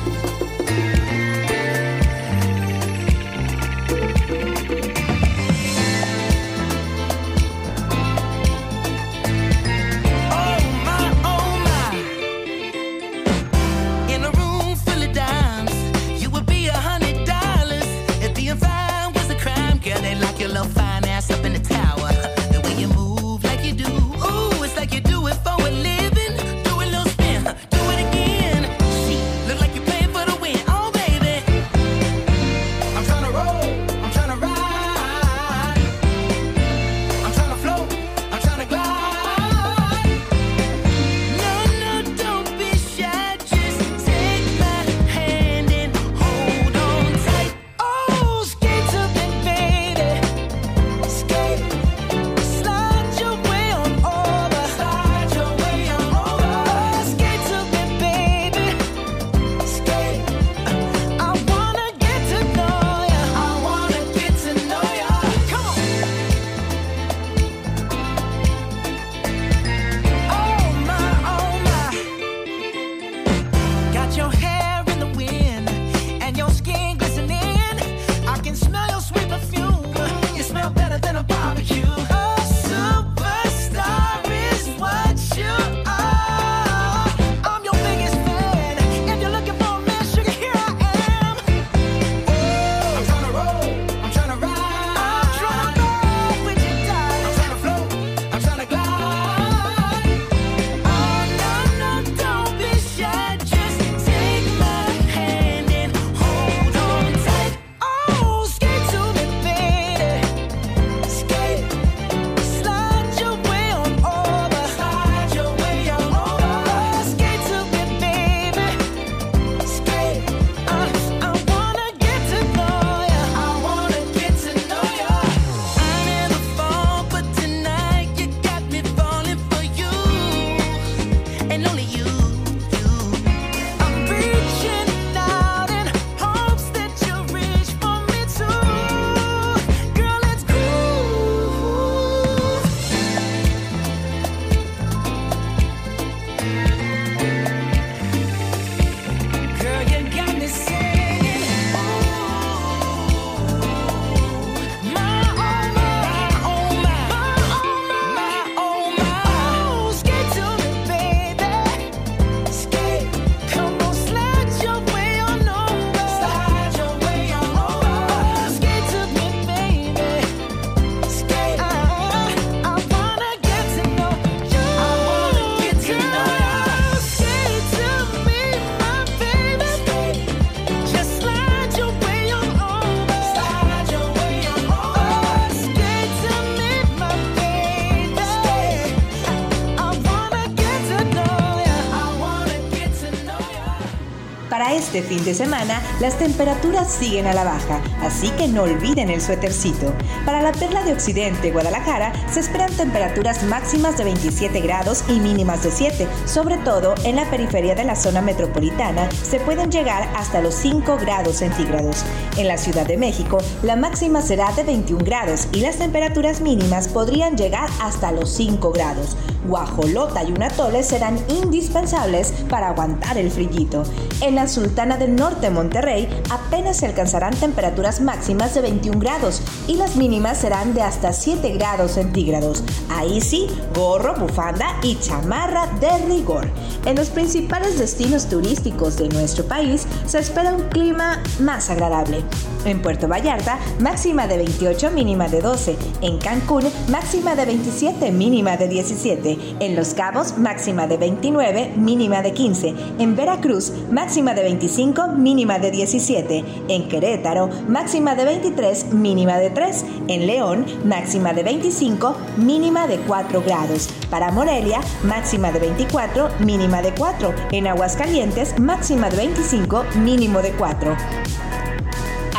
De 195.31 195.35
semana 195.37 195.81
las 196.01 196.19
temperaturas 196.19 196.93
siguen 196.93 197.29
a 197.29 197.33
la 197.33 197.45
baja, 197.45 197.81
así 198.03 198.31
que 198.31 198.49
no 198.49 198.65
olviden 198.65 199.11
el 199.11 199.21
suétercito. 199.21 199.95
Para 200.27 200.43
la 200.43 200.51
perla 200.51 200.83
de 200.83 200.93
Occidente, 200.93 201.53
Guadalajara, 201.53 202.13
se 202.29 202.41
esperan 202.41 202.73
temperaturas 202.73 203.45
máximas 203.45 203.97
de 203.97 204.05
27 204.05 204.61
grados 204.61 205.05
y 205.09 205.21
mínimas 205.21 205.63
de 205.63 205.71
7. 205.71 206.09
Sobre 206.27 206.57
todo 206.59 206.97
en 207.05 207.15
la 207.15 207.31
periferia 207.31 207.77
de 207.77 207.85
la 207.85 207.95
zona 207.95 208.23
metropolitana 208.23 209.09
se 209.13 209.39
pueden 209.39 209.71
llegar 209.71 210.09
hasta 210.17 210.41
los 210.41 210.55
5 210.57 210.99
grados 210.99 211.37
centígrados. 211.37 212.05
En 212.37 212.49
la 212.49 212.59
Ciudad 212.59 212.87
de 212.87 212.97
México, 212.97 213.39
la 213.63 213.77
máxima 213.77 214.23
será 214.23 214.51
de 214.53 214.65
21 214.65 215.05
grados 215.05 215.47
y 215.53 215.61
las 215.61 215.77
temperaturas 215.77 216.41
mínimas 216.41 216.89
podrían 216.89 217.37
llegar 217.37 217.69
hasta 217.81 218.11
los 218.11 218.31
5 218.31 218.73
grados. 218.73 219.17
Guajolota 219.47 220.23
y 220.25 220.33
un 220.33 220.43
atole 220.43 220.83
serán 220.83 221.19
indispensables 221.29 222.33
para 222.49 222.69
aguantar 222.69 223.19
el 223.19 223.31
frillito. 223.31 223.83
En 224.21 224.35
las 224.35 224.53
Sultana 224.53 224.97
del 224.97 225.17
Norte, 225.17 225.51
Monterrey, 225.51 226.09
apenas 226.31 226.79
se 226.79 226.87
alcanzarán 226.87 227.35
temperaturas 227.35 228.01
máximas 228.01 228.55
de 228.55 228.63
21 228.63 228.99
grados 228.99 229.43
y 229.67 229.77
las 229.77 229.97
mínimas 229.97 230.39
serán 230.39 230.75
de 230.75 230.83
hasta 230.83 231.13
7 231.13 231.51
grados 231.53 231.93
centígrados. 231.93 232.63
Ahí 232.91 233.21
sí, 233.21 233.47
gorro, 233.75 234.15
bufanda 234.15 234.77
y 234.83 234.99
chamarra 234.99 235.67
de 235.81 235.91
rigor. 236.07 236.49
En 236.85 236.97
los 236.97 237.09
principales 237.09 237.79
destinos 237.79 238.29
turísticos 238.29 238.97
de 238.97 239.09
nuestro 239.09 239.45
país 239.45 239.87
se 240.07 240.19
espera 240.19 240.55
un 240.55 240.69
clima 240.69 241.23
más 241.39 241.71
agradable. 241.71 242.23
En 242.65 242.83
Puerto 242.83 243.09
Vallarta, 243.09 243.59
máxima 243.79 244.27
de 244.27 244.37
28, 244.39 244.91
mínima 244.91 245.29
de 245.29 245.41
12. 245.41 245.77
En 246.03 246.19
Cancún, 246.19 246.65
máxima 246.89 247.35
de 247.35 247.47
27, 247.47 248.11
mínima 248.11 248.57
de 248.57 248.69
17. 248.69 249.30
En 249.61 249.77
Los 249.77 249.95
Cabos, 249.95 250.39
máxima 250.39 250.87
de 250.87 250.97
29, 250.97 251.73
mínima 251.77 252.23
de 252.23 252.33
15. 252.33 252.75
En 252.99 253.17
Veracruz, 253.17 253.73
máxima 253.91 254.35
de 254.35 254.43
25, 254.43 255.09
mínima 255.09 255.59
de 255.59 255.71
17. 255.71 256.45
En 256.69 256.89
Querétaro, 256.89 257.49
máxima 257.69 258.15
de 258.15 258.25
23, 258.25 258.93
mínima 258.93 259.39
de 259.39 259.51
3. 259.51 259.85
En 260.09 260.27
León, 260.27 260.67
máxima 260.85 261.33
de 261.33 261.43
25, 261.43 262.17
mínima 262.37 262.87
de 262.87 262.99
4 262.99 263.43
grados. 263.43 263.89
Para 264.11 264.33
Morelia, 264.33 264.81
máxima 265.05 265.53
de 265.53 265.59
24, 265.61 266.29
mínima 266.41 266.83
de 266.83 266.93
4. 266.95 267.35
En 267.53 267.67
Aguascalientes, 267.67 268.59
máxima 268.59 269.11
de 269.11 269.17
25, 269.17 269.85
mínimo 269.97 270.41
de 270.43 270.53
4. 270.53 271.50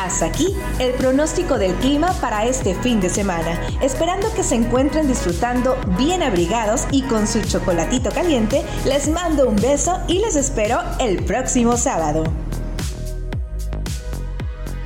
Hasta 0.01 0.25
aquí 0.25 0.55
el 0.79 0.93
pronóstico 0.93 1.59
del 1.59 1.75
clima 1.75 2.11
para 2.21 2.45
este 2.45 2.73
fin 2.73 2.99
de 2.99 3.07
semana, 3.07 3.61
esperando 3.81 4.33
que 4.33 4.43
se 4.43 4.55
encuentren 4.55 5.07
disfrutando 5.07 5.77
bien 5.95 6.23
abrigados 6.23 6.87
y 6.89 7.03
con 7.03 7.27
su 7.27 7.39
chocolatito 7.43 8.09
caliente, 8.09 8.65
les 8.83 9.07
mando 9.09 9.47
un 9.47 9.57
beso 9.57 9.99
y 10.07 10.17
les 10.17 10.35
espero 10.35 10.79
el 10.99 11.23
próximo 11.23 11.77
sábado. 11.77 12.23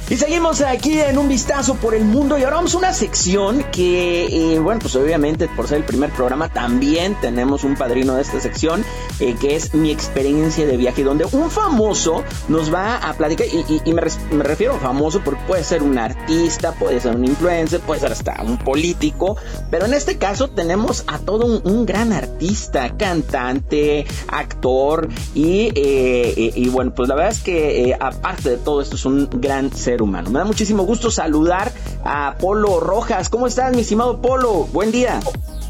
Y 0.08 0.18
seguimos 0.18 0.62
aquí 0.62 1.00
en 1.00 1.18
un 1.18 1.28
vistazo 1.28 1.74
por 1.76 1.96
el 1.96 2.06
mundo 2.06 2.38
y 2.38 2.44
ahora 2.44 2.58
vamos 2.58 2.76
a 2.76 2.78
una 2.78 2.94
sección 2.94 3.66
que, 3.72 4.54
eh, 4.54 4.60
bueno, 4.60 4.80
pues 4.80 4.96
obviamente 4.96 5.48
por 5.48 5.68
ser 5.68 5.80
el 5.80 5.84
primer 5.84 6.12
programa 6.12 6.48
también 6.48 7.20
tenemos 7.22 7.64
un 7.64 7.76
padrino 7.76 8.14
de 8.14 8.22
esta 8.22 8.40
sección 8.40 8.86
eh, 9.20 9.36
que 9.42 9.56
es 9.56 9.74
mi 9.74 9.90
experiencia 9.90 10.68
de 10.68 10.78
viaje, 10.78 11.04
donde 11.04 11.26
un 11.32 11.50
famoso 11.50 12.24
nos 12.50 12.72
va 12.72 12.98
a 12.98 13.14
platicar, 13.14 13.48
y, 13.48 13.94
me, 13.94 14.02
refiero 14.44 14.76
a 14.76 14.78
famoso 14.78 15.22
porque 15.26 15.42
puede 15.48 15.64
ser 15.64 15.82
un 15.82 15.98
artista, 15.98 16.74
puede 16.74 17.00
ser 17.00 17.16
un 17.16 17.26
influencer, 17.26 17.80
puede 17.80 18.02
ser 18.02 18.12
hasta 18.12 18.44
un 18.44 18.60
político, 18.60 19.38
pero 19.72 19.88
en 19.88 19.96
este 19.96 20.20
caso 20.20 20.52
tenemos 20.52 21.04
a 21.08 21.18
todo 21.18 21.62
un, 21.64 21.86
gran 21.88 22.14
artista, 22.14 22.96
cantante, 22.96 24.06
actor 24.28 25.10
y, 25.34 25.72
eh, 25.74 26.52
y, 26.56 26.70
bueno, 26.70 26.94
pues 26.94 27.10
la 27.10 27.16
verdad 27.16 27.32
es 27.32 27.42
que 27.42 27.98
aparte 28.00 28.52
de 28.52 28.58
todo 28.58 28.82
esto 28.82 28.98
es 28.98 29.06
un 29.06 29.28
gran 29.32 29.76
ser 29.76 29.95
humano. 30.02 30.30
Me 30.30 30.40
da 30.40 30.46
muchísimo 30.46 30.84
gusto 30.84 31.12
saludar 31.12 31.72
a 32.04 32.36
Polo 32.40 32.80
Rojas. 32.80 33.30
¿Cómo 33.30 33.48
estás, 33.48 33.74
mi 33.74 33.82
estimado 33.82 34.22
Polo? 34.22 34.66
Buen 34.72 34.92
día. 34.92 35.20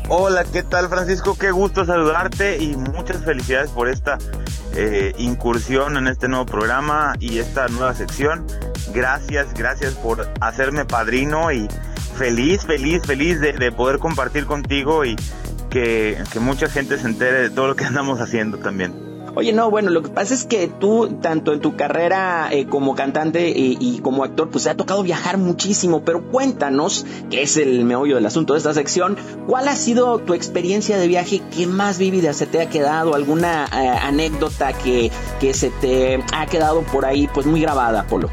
Hola, 0.07 0.43
¿qué 0.43 0.61
tal 0.61 0.87
Francisco? 0.87 1.35
Qué 1.37 1.51
gusto 1.51 1.85
saludarte 1.85 2.57
y 2.61 2.75
muchas 2.75 3.23
felicidades 3.23 3.71
por 3.71 3.89
esta 3.89 4.19
eh, 4.75 5.13
incursión 5.17 5.97
en 5.97 6.07
este 6.07 6.27
nuevo 6.27 6.45
programa 6.45 7.15
y 7.19 7.39
esta 7.39 7.67
nueva 7.69 7.93
sección. 7.95 8.45
Gracias, 8.93 9.53
gracias 9.53 9.93
por 9.95 10.29
hacerme 10.41 10.85
padrino 10.85 11.51
y 11.51 11.67
feliz, 12.17 12.65
feliz, 12.65 13.03
feliz 13.03 13.39
de, 13.39 13.71
poder 13.71 13.99
compartir 13.99 14.45
contigo 14.45 15.05
y 15.05 15.15
que, 15.69 16.21
que 16.31 16.39
mucha 16.39 16.69
gente 16.69 16.97
se 16.97 17.07
entere 17.07 17.41
de 17.41 17.49
todo 17.49 17.67
lo 17.67 17.75
que 17.75 17.85
andamos 17.85 18.21
haciendo 18.21 18.57
también. 18.57 19.04
Oye, 19.35 19.51
no, 19.51 19.69
bueno, 19.69 19.89
lo 19.89 20.01
que 20.01 20.09
pasa 20.09 20.33
es 20.33 20.45
que 20.45 20.69
tú, 20.69 21.19
tanto 21.21 21.51
en 21.51 21.59
tu 21.59 21.75
carrera 21.75 22.47
eh, 22.51 22.67
como 22.67 22.95
cantante 22.95 23.49
eh, 23.49 23.77
y 23.77 23.99
como 23.99 24.23
actor, 24.23 24.49
pues 24.49 24.63
te 24.63 24.69
ha 24.69 24.77
tocado 24.77 25.03
viajar 25.03 25.37
muchísimo, 25.37 26.05
pero 26.05 26.23
cuéntanos, 26.31 27.05
que 27.29 27.41
es 27.41 27.57
el 27.57 27.83
meollo 27.83 28.15
del 28.15 28.25
asunto 28.25 28.53
de 28.53 28.59
esta 28.59 28.73
sección, 28.73 29.17
¿cuál 29.45 29.67
ha 29.67 29.75
sido 29.75 30.19
tu 30.19 30.33
experiencia 30.33 30.97
de 30.97 31.09
viaje 31.09 31.41
que 31.53 31.67
más 31.67 31.97
vívida 31.97 32.31
se 32.31 32.45
te 32.45 32.61
ha 32.61 32.69
quedado? 32.69 33.13
¿Alguna 33.13 33.65
eh, 33.65 33.89
anécdota 34.01 34.71
que, 34.71 35.11
que 35.41 35.53
se 35.53 35.69
te 35.69 36.23
ha 36.33 36.45
quedado 36.45 36.83
por 36.83 37.05
ahí, 37.05 37.27
pues 37.33 37.45
muy 37.45 37.59
grabada, 37.59 38.07
Polo? 38.07 38.29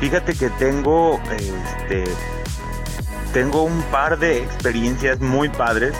Fíjate 0.00 0.32
que 0.32 0.48
tengo, 0.48 1.20
este, 1.30 2.04
tengo 3.34 3.64
un 3.64 3.82
par 3.90 4.18
de 4.18 4.38
experiencias 4.38 5.20
muy 5.20 5.50
padres 5.50 5.94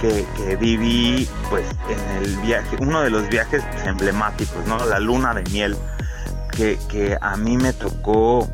que, 0.00 0.56
viví 0.56 1.28
pues 1.48 1.66
en 1.88 2.24
el 2.24 2.36
viaje, 2.38 2.76
uno 2.80 3.02
de 3.02 3.10
los 3.10 3.28
viajes 3.28 3.62
emblemáticos, 3.84 4.66
¿no? 4.66 4.84
La 4.86 4.98
luna 4.98 5.34
de 5.34 5.42
miel, 5.50 5.76
que, 6.56 7.16
a 7.20 7.36
mí 7.36 7.56
me 7.56 7.72
tocó 7.72 8.48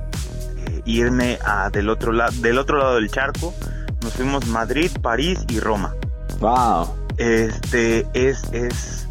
eh, 0.67 0.83
irme 0.85 1.39
a 1.45 1.71
del 1.71 1.89
otro 1.89 2.13
lado, 2.13 2.33
del 2.41 2.59
otro 2.59 2.79
lado 2.79 2.97
del 2.97 3.11
charco, 3.11 3.55
nos 4.03 4.13
fuimos 4.13 4.47
Madrid, 4.47 4.91
París 5.03 5.45
y 5.49 5.61
Roma. 5.61 5.95
Wow. 6.41 6.89
Este 7.17 8.07
es, 8.13 8.45
es, 8.53 9.09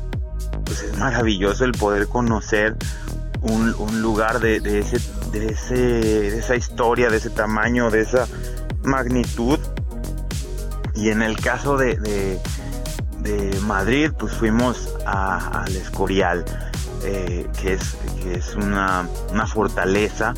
pues 0.63 0.83
es 0.83 0.97
maravilloso 0.97 1.65
el 1.65 1.71
poder 1.71 2.07
conocer 2.07 2.75
un, 3.41 4.01
lugar 4.01 4.39
de, 4.39 4.57
ese, 4.57 4.97
de, 5.31 5.47
ese, 5.47 5.75
de 5.75 6.39
esa 6.39 6.55
historia, 6.55 7.09
de 7.09 7.17
ese 7.17 7.29
tamaño, 7.29 7.91
de 7.91 8.01
esa 8.01 8.27
magnitud 8.83 9.59
y 10.95 11.09
en 11.09 11.21
el 11.21 11.37
caso 11.37 11.77
de, 11.77 11.95
de, 11.97 12.39
Madrid, 13.61 14.11
pues 14.17 14.33
fuimos 14.33 14.95
al 15.05 15.75
Escorial, 15.75 16.45
eh, 17.03 17.47
que 17.59 17.73
es, 17.73 17.97
que 18.21 18.35
es 18.35 18.55
una, 18.55 19.07
una, 19.31 19.47
fortaleza 19.47 20.33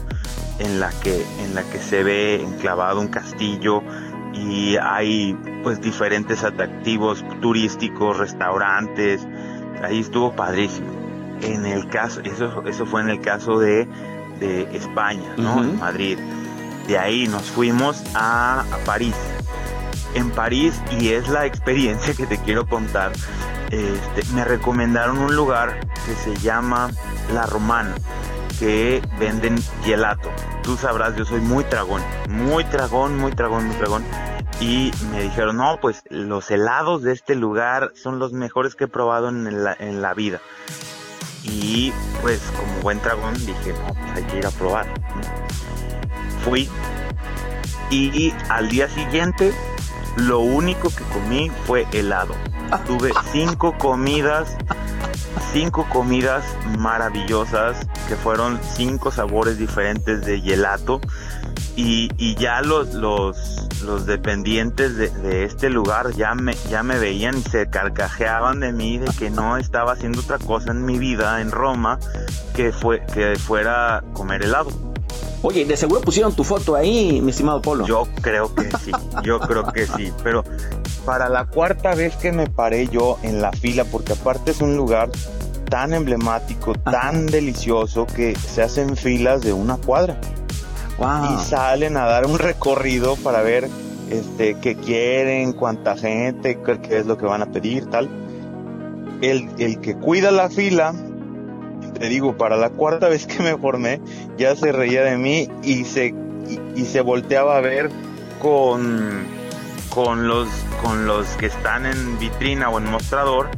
en 0.59 0.79
la, 0.79 0.89
que, 1.03 1.25
en 1.43 1.53
la 1.53 1.63
que 1.63 1.79
se 1.79 2.03
ve 2.03 2.41
enclavado 2.41 3.01
un 3.01 3.09
castillo 3.09 3.83
y 4.33 4.77
hay 4.77 5.37
pues 5.63 5.81
diferentes 5.81 6.43
atractivos 6.43 7.23
turísticos, 7.41 8.17
restaurantes. 8.17 9.27
Ahí 9.83 9.99
estuvo 9.99 10.33
padrísimo. 10.33 10.87
En 11.41 11.65
el 11.65 11.87
caso, 11.89 12.21
eso, 12.21 12.63
eso 12.65 12.85
fue 12.85 13.01
en 13.01 13.09
el 13.09 13.21
caso 13.21 13.59
de, 13.59 13.87
de 14.39 14.75
España, 14.75 15.35
¿no? 15.37 15.61
En 15.61 15.77
Madrid. 15.77 16.17
De 16.87 16.97
ahí 16.97 17.27
nos 17.27 17.43
fuimos 17.43 18.01
a, 18.15 18.61
a 18.61 18.77
París 18.85 19.13
en 20.13 20.31
París 20.31 20.73
y 20.99 21.09
es 21.09 21.27
la 21.27 21.45
experiencia 21.45 22.13
que 22.13 22.25
te 22.25 22.37
quiero 22.37 22.67
contar. 22.67 23.11
Este, 23.69 24.23
me 24.33 24.45
recomendaron 24.45 25.17
un 25.17 25.35
lugar 25.35 25.79
que 26.05 26.15
se 26.15 26.35
llama 26.37 26.89
La 27.33 27.45
Romana, 27.45 27.95
que 28.59 29.01
venden 29.19 29.57
gelato. 29.83 30.29
Tú 30.63 30.77
sabrás, 30.77 31.15
yo 31.15 31.25
soy 31.25 31.41
muy 31.41 31.63
tragón, 31.65 32.01
muy 32.29 32.63
tragón, 32.65 33.17
muy 33.17 33.31
tragón, 33.31 33.65
muy 33.67 33.75
tragón. 33.75 34.03
Y 34.59 34.91
me 35.11 35.21
dijeron, 35.21 35.57
no, 35.57 35.79
pues 35.81 36.01
los 36.09 36.49
helados 36.49 37.03
de 37.03 37.13
este 37.13 37.35
lugar 37.35 37.91
son 37.95 38.19
los 38.19 38.33
mejores 38.33 38.75
que 38.75 38.85
he 38.85 38.87
probado 38.87 39.29
en 39.29 39.63
la, 39.63 39.75
en 39.77 40.01
la 40.01 40.13
vida. 40.13 40.41
Y 41.43 41.93
pues 42.21 42.41
como 42.57 42.81
buen 42.81 43.01
dragón 43.01 43.33
dije, 43.45 43.73
no, 43.73 43.93
pues 43.93 44.11
hay 44.15 44.23
que 44.23 44.37
ir 44.37 44.45
a 44.45 44.51
probar. 44.51 44.87
Fui 46.43 46.69
y 47.89 48.33
al 48.49 48.67
día 48.69 48.89
siguiente 48.89 49.53
lo 50.17 50.39
único 50.39 50.89
que 50.89 51.03
comí 51.05 51.49
fue 51.65 51.87
helado. 51.91 52.33
Tuve 52.85 53.11
cinco 53.31 53.77
comidas, 53.77 54.57
cinco 55.53 55.87
comidas 55.91 56.43
maravillosas 56.77 57.87
que 58.07 58.15
fueron 58.15 58.59
cinco 58.75 59.11
sabores 59.11 59.57
diferentes 59.57 60.25
de 60.25 60.41
gelato. 60.41 60.99
Y, 61.79 62.35
ya 62.35 62.61
los, 62.63 62.95
los, 62.95 63.83
los 63.83 64.07
dependientes 64.07 64.97
de, 64.97 65.43
este 65.43 65.69
lugar 65.69 66.11
ya 66.13 66.33
me, 66.33 66.55
ya 66.71 66.81
me 66.81 66.97
veían 66.97 67.37
y 67.37 67.41
se 67.43 67.69
carcajeaban 67.69 68.59
de 68.59 68.73
mí 68.73 68.97
de 68.97 69.05
que 69.13 69.29
no 69.29 69.57
estaba 69.57 69.91
haciendo 69.91 70.21
otra 70.21 70.39
cosa 70.39 70.71
en 70.71 70.83
mi 70.85 70.97
vida 70.97 71.39
en 71.39 71.51
Roma 71.51 71.99
que, 72.55 72.71
fue, 72.71 73.05
que 73.13 73.35
fuera 73.35 74.03
comer 74.13 74.43
helado. 74.43 74.71
Oye, 75.43 75.65
de 75.65 75.77
seguro 75.77 76.01
pusieron 76.01 76.35
tu 76.35 76.43
foto 76.43 76.75
ahí, 76.75 77.21
mi 77.21 77.29
estimado 77.29 77.61
Polo. 77.61 77.85
Yo 77.85 78.07
creo 78.21 78.53
que 78.55 78.69
sí, 78.83 78.91
yo 79.23 79.39
creo 79.39 79.71
que 79.71 79.85
sí, 79.85 80.11
pero 80.23 80.43
para 81.05 81.29
la 81.29 81.45
cuarta 81.45 81.93
vez 81.93 82.15
que 82.15 82.31
me 82.31 82.49
paré 82.49 82.87
yo 82.87 83.19
en 83.21 83.41
la 83.41 83.51
fila, 83.51 83.85
porque 83.85 84.13
aparte 84.13 84.51
es 84.51 84.61
un 84.61 84.75
lugar 84.75 85.09
tan 85.69 85.93
emblemático, 85.93 86.73
tan 86.73 87.27
delicioso, 87.27 88.07
que 88.07 88.35
se 88.35 88.63
hacen 88.63 88.97
filas 88.97 89.41
de 89.41 89.53
una 89.53 89.77
cuadra. 89.77 90.19
Y 90.99 91.45
salen 91.45 91.95
a 91.97 92.05
dar 92.05 92.25
un 92.25 92.39
recorrido 92.39 93.15
para 93.17 93.43
ver 93.43 93.69
este, 94.09 94.57
qué 94.59 94.75
quieren, 94.75 95.53
cuánta 95.53 95.95
gente, 95.95 96.59
qué 96.63 96.97
es 96.97 97.05
lo 97.05 97.19
que 97.19 97.27
van 97.27 97.43
a 97.43 97.51
pedir, 97.51 97.85
tal. 97.87 98.09
El, 99.21 99.49
el 99.59 99.79
que 99.79 99.95
cuida 99.95 100.31
la 100.31 100.49
fila 100.49 100.95
te 101.97 102.09
digo, 102.09 102.37
para 102.37 102.57
la 102.57 102.69
cuarta 102.69 103.09
vez 103.09 103.25
que 103.27 103.41
me 103.41 103.57
formé, 103.57 103.99
ya 104.37 104.55
se 104.55 104.71
reía 104.71 105.03
de 105.03 105.17
mí 105.17 105.49
y 105.63 105.85
se, 105.85 106.13
y, 106.75 106.85
se 106.85 107.01
volteaba 107.01 107.57
a 107.57 107.61
ver 107.61 107.89
con, 108.41 109.25
con, 109.89 110.27
los, 110.27 110.47
con 110.81 111.07
los 111.07 111.27
que 111.37 111.47
están 111.47 111.85
en 111.85 112.19
vitrina 112.19 112.69
o 112.69 112.77
en 112.77 112.89
mostrador. 112.89 113.49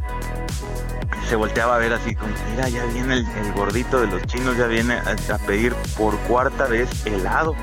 Se 1.29 1.35
volteaba 1.35 1.75
a 1.75 1.77
ver 1.77 1.93
así 1.93 2.15
como, 2.15 2.33
mira, 2.49 2.67
ya 2.69 2.83
viene 2.85 3.13
el, 3.13 3.53
gordito 3.53 4.01
de 4.01 4.07
los 4.07 4.23
chinos, 4.23 4.57
ya 4.57 4.65
viene 4.65 4.95
a, 4.95 5.37
pedir 5.45 5.75
por 5.95 6.17
cuarta 6.21 6.65
vez 6.65 6.89
helado. 7.05 7.53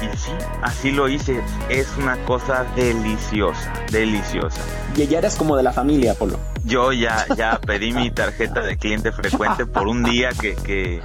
Y 0.00 0.16
sí, 0.16 0.32
así 0.62 0.90
lo 0.90 1.08
hice. 1.08 1.40
Es 1.68 1.88
una 1.96 2.16
cosa 2.24 2.64
deliciosa, 2.74 3.72
deliciosa. 3.92 4.60
Y 4.96 5.06
ya 5.06 5.18
eres 5.18 5.36
como 5.36 5.56
de 5.56 5.62
la 5.62 5.72
familia, 5.72 6.14
Polo. 6.14 6.38
Yo 6.64 6.92
ya, 6.92 7.26
ya 7.36 7.60
pedí 7.60 7.92
mi 7.92 8.10
tarjeta 8.10 8.60
de 8.60 8.76
cliente 8.76 9.12
frecuente 9.12 9.66
por 9.66 9.86
un 9.86 10.02
día 10.02 10.30
que, 10.30 10.56
que, 10.56 11.00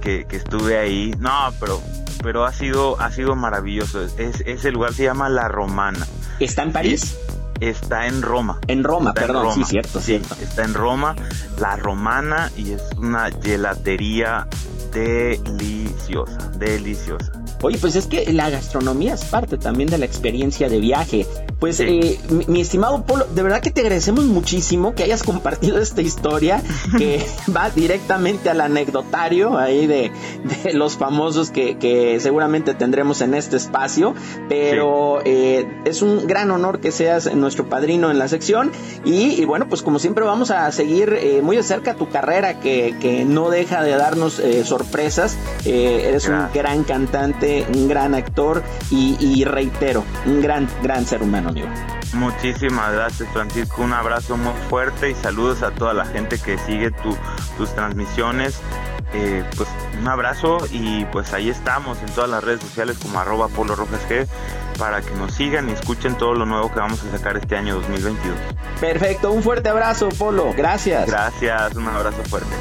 que, 0.00 0.36
estuve 0.36 0.78
ahí. 0.78 1.14
No, 1.18 1.52
pero, 1.60 1.82
pero 2.22 2.44
ha 2.44 2.52
sido, 2.52 2.98
ha 3.00 3.10
sido 3.10 3.36
maravilloso. 3.36 4.02
Es, 4.02 4.40
ese 4.40 4.70
lugar 4.70 4.94
se 4.94 5.04
llama 5.04 5.28
La 5.28 5.48
Romana. 5.48 6.06
¿Está 6.40 6.62
en 6.62 6.72
París? 6.72 7.18
Está 7.60 8.06
en 8.06 8.22
Roma. 8.22 8.58
En 8.66 8.84
Roma, 8.84 9.14
perdón, 9.14 9.54
sí, 9.54 9.64
cierto, 9.64 10.00
sí. 10.00 10.20
Está 10.40 10.64
en 10.64 10.74
Roma, 10.74 11.14
la 11.58 11.76
romana, 11.76 12.50
y 12.56 12.72
es 12.72 12.82
una 12.96 13.30
gelatería 13.42 14.46
deliciosa, 14.92 16.50
deliciosa. 16.56 17.32
Oye, 17.62 17.78
pues 17.78 17.96
es 17.96 18.06
que 18.06 18.30
la 18.32 18.50
gastronomía 18.50 19.14
es 19.14 19.24
parte 19.24 19.56
también 19.56 19.88
de 19.88 19.98
la 19.98 20.04
experiencia 20.04 20.68
de 20.68 20.80
viaje. 20.80 21.26
Pues, 21.58 21.80
eh, 21.80 22.18
mi, 22.48 22.60
estimado 22.60 23.04
Polo, 23.04 23.26
de 23.26 23.42
verdad 23.42 23.60
que 23.60 23.70
te 23.70 23.80
agradecemos 23.80 24.24
muchísimo 24.24 24.94
que 24.94 25.02
hayas 25.02 25.22
compartido 25.22 25.78
esta 25.78 26.02
historia 26.02 26.62
que 26.98 27.24
va 27.56 27.70
directamente 27.70 28.50
al 28.50 28.60
anecdotario 28.60 29.58
ahí 29.58 29.86
de, 29.86 30.10
los 30.74 30.96
famosos 30.96 31.50
que, 31.50 32.18
seguramente 32.20 32.74
tendremos 32.74 33.20
en 33.20 33.34
este 33.34 33.56
espacio. 33.56 34.14
Pero 34.48 35.20
eh, 35.24 35.66
es 35.84 36.02
un 36.02 36.26
gran 36.26 36.50
honor 36.50 36.80
que 36.80 36.92
seas 36.92 37.32
nuestro 37.34 37.68
padrino 37.68 38.10
en 38.10 38.18
la 38.18 38.28
sección. 38.28 38.70
Y, 39.04 39.44
bueno, 39.44 39.68
pues 39.68 39.82
como 39.82 39.98
siempre 39.98 40.24
vamos 40.24 40.50
a 40.50 40.70
seguir 40.72 41.12
eh, 41.12 41.40
muy 41.42 41.56
de 41.56 41.62
cerca 41.62 41.94
tu 41.94 42.08
carrera 42.08 42.60
que, 42.60 42.94
que 43.00 43.24
no 43.24 43.50
deja 43.50 43.82
de 43.82 43.92
darnos 43.92 44.40
sorpresas. 44.64 45.36
eres 45.64 46.28
un 46.28 46.48
gran 46.52 46.84
cantante, 46.84 47.66
un 47.74 47.88
gran 47.88 48.14
actor 48.14 48.62
y, 48.90 49.16
y 49.20 49.44
reitero, 49.44 50.04
un 50.26 50.40
gran, 50.40 50.68
gran 50.82 51.06
ser 51.06 51.22
humano. 51.22 51.43
Muchísimas 52.14 52.92
gracias 52.92 53.28
Francisco, 53.32 53.82
un 53.82 53.92
abrazo 53.92 54.36
muy 54.36 54.54
fuerte 54.68 55.10
y 55.10 55.14
saludos 55.14 55.62
a 55.62 55.70
toda 55.72 55.92
la 55.92 56.04
gente 56.06 56.38
que 56.38 56.58
sigue 56.58 56.90
tus 57.56 57.74
transmisiones. 57.74 58.60
Eh, 59.16 59.44
pues 59.56 59.68
un 60.00 60.08
abrazo 60.08 60.58
y 60.72 61.04
pues 61.06 61.32
ahí 61.32 61.48
estamos 61.48 62.00
en 62.00 62.06
todas 62.06 62.28
las 62.28 62.42
redes 62.42 62.60
sociales 62.60 62.98
como 63.00 63.20
arroba 63.20 63.46
Polo 63.46 63.76
Rojas 63.76 64.00
G 64.08 64.26
para 64.76 65.02
que 65.02 65.14
nos 65.14 65.32
sigan 65.34 65.68
y 65.68 65.72
escuchen 65.72 66.18
todo 66.18 66.34
lo 66.34 66.46
nuevo 66.46 66.72
que 66.72 66.80
vamos 66.80 67.00
a 67.04 67.16
sacar 67.16 67.36
este 67.36 67.56
año 67.56 67.76
2022. 67.76 68.36
Perfecto, 68.80 69.30
un 69.30 69.42
fuerte 69.42 69.68
abrazo 69.68 70.08
Polo, 70.08 70.52
gracias. 70.56 71.06
Gracias, 71.06 71.76
un 71.76 71.86
abrazo 71.86 72.24
fuerte. 72.24 72.54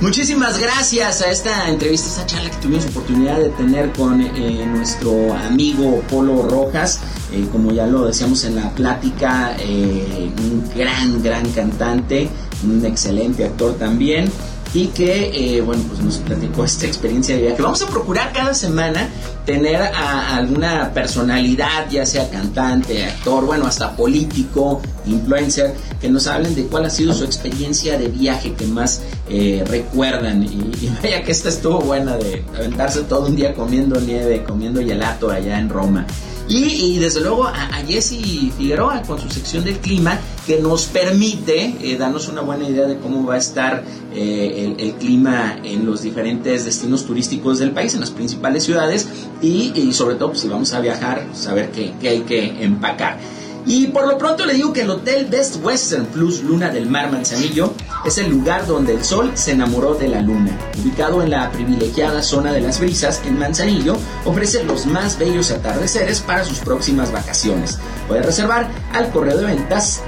Muchísimas 0.00 0.60
gracias 0.60 1.22
a 1.22 1.30
esta 1.32 1.68
entrevista, 1.68 2.06
esta 2.06 2.24
charla 2.24 2.50
que 2.50 2.56
tuvimos 2.58 2.86
oportunidad 2.86 3.40
de 3.40 3.48
tener 3.50 3.90
con 3.92 4.22
eh, 4.22 4.64
nuestro 4.64 5.34
amigo 5.34 6.00
Polo 6.08 6.48
Rojas. 6.48 7.00
Eh, 7.32 7.48
como 7.50 7.72
ya 7.72 7.84
lo 7.84 8.04
decíamos 8.04 8.44
en 8.44 8.54
la 8.54 8.70
plática, 8.70 9.56
eh, 9.58 10.30
un 10.38 10.70
gran, 10.76 11.20
gran 11.20 11.50
cantante, 11.50 12.28
un 12.62 12.86
excelente 12.86 13.44
actor 13.44 13.74
también 13.74 14.30
y 14.74 14.88
que, 14.88 15.56
eh, 15.56 15.60
bueno, 15.60 15.82
pues 15.88 16.00
nos 16.00 16.16
platicó 16.18 16.64
esta 16.64 16.86
experiencia 16.86 17.36
de 17.36 17.42
viaje. 17.42 17.62
Vamos 17.62 17.82
a 17.82 17.86
procurar 17.86 18.32
cada 18.32 18.52
semana 18.54 19.08
tener 19.44 19.76
a, 19.80 20.36
alguna 20.36 20.92
personalidad, 20.92 21.88
ya 21.90 22.04
sea 22.04 22.28
cantante, 22.28 23.04
actor, 23.04 23.46
bueno, 23.46 23.66
hasta 23.66 23.96
político, 23.96 24.82
influencer, 25.06 25.74
que 26.00 26.10
nos 26.10 26.26
hablen 26.26 26.54
de 26.54 26.66
cuál 26.66 26.84
ha 26.84 26.90
sido 26.90 27.14
su 27.14 27.24
experiencia 27.24 27.98
de 27.98 28.08
viaje 28.08 28.52
que 28.52 28.66
más 28.66 29.00
eh, 29.28 29.64
recuerdan. 29.66 30.42
Y, 30.42 30.90
vaya 31.02 31.22
que 31.22 31.32
esta 31.32 31.48
estuvo 31.48 31.80
buena 31.80 32.16
de 32.16 32.44
aventarse 32.54 33.02
todo 33.02 33.26
un 33.26 33.36
día 33.36 33.54
comiendo 33.54 34.00
nieve, 34.00 34.44
comiendo 34.44 34.80
gelato 34.80 35.30
allá 35.30 35.58
en 35.58 35.70
Roma. 35.70 36.06
Y, 36.48 36.98
desde 36.98 37.20
luego 37.20 37.46
a, 37.46 37.68
Jesse 37.86 38.52
Figueroa 38.56 39.02
con 39.02 39.18
su 39.20 39.28
sección 39.30 39.64
del 39.64 39.78
clima 39.78 40.18
que 40.46 40.60
nos 40.60 40.86
permite 40.86 41.76
eh, 41.80 41.96
darnos 41.98 42.28
una 42.28 42.40
buena 42.40 42.68
idea 42.68 42.86
de 42.86 42.98
cómo 42.98 43.26
va 43.26 43.34
a 43.34 43.38
estar 43.38 43.82
eh, 44.14 44.74
el, 44.78 44.94
clima 44.94 45.58
en 45.62 45.84
los 45.84 46.02
diferentes 46.02 46.64
destinos 46.64 47.04
turísticos 47.04 47.58
del 47.58 47.72
país, 47.72 47.94
en 47.94 48.00
las 48.00 48.10
principales 48.10 48.64
ciudades 48.64 49.06
y, 49.42 49.92
sobre 49.92 50.16
todo 50.16 50.30
pues, 50.30 50.40
si 50.40 50.48
vamos 50.48 50.72
a 50.72 50.80
viajar, 50.80 51.26
saber 51.34 51.70
qué, 51.70 51.92
qué 52.00 52.08
hay 52.08 52.20
que 52.20 52.64
empacar. 52.64 53.18
Y 53.66 53.88
por 53.88 54.06
lo 54.08 54.16
pronto 54.16 54.46
le 54.46 54.54
digo 54.54 54.72
que 54.72 54.80
el 54.80 54.90
Hotel 54.90 55.26
Best 55.26 55.62
Western 55.62 56.06
Plus 56.06 56.42
Luna 56.42 56.70
del 56.70 56.86
Mar 56.86 57.12
Manzanillo 57.12 57.74
es 58.08 58.18
el 58.18 58.30
lugar 58.30 58.66
donde 58.66 58.94
el 58.94 59.04
sol 59.04 59.32
se 59.34 59.52
enamoró 59.52 59.94
de 59.94 60.08
la 60.08 60.20
luna. 60.22 60.50
Ubicado 60.82 61.22
en 61.22 61.30
la 61.30 61.50
privilegiada 61.52 62.22
zona 62.22 62.52
de 62.52 62.62
las 62.62 62.80
brisas, 62.80 63.20
en 63.26 63.38
Manzanillo 63.38 63.96
ofrece 64.24 64.64
los 64.64 64.86
más 64.86 65.18
bellos 65.18 65.50
atardeceres 65.50 66.20
para 66.20 66.44
sus 66.44 66.58
próximas 66.60 67.12
vacaciones. 67.12 67.78
Puede 68.08 68.22
reservar 68.22 68.68
al 68.94 69.10
correo 69.10 69.36
de 69.36 69.44
ventas, 69.44 70.00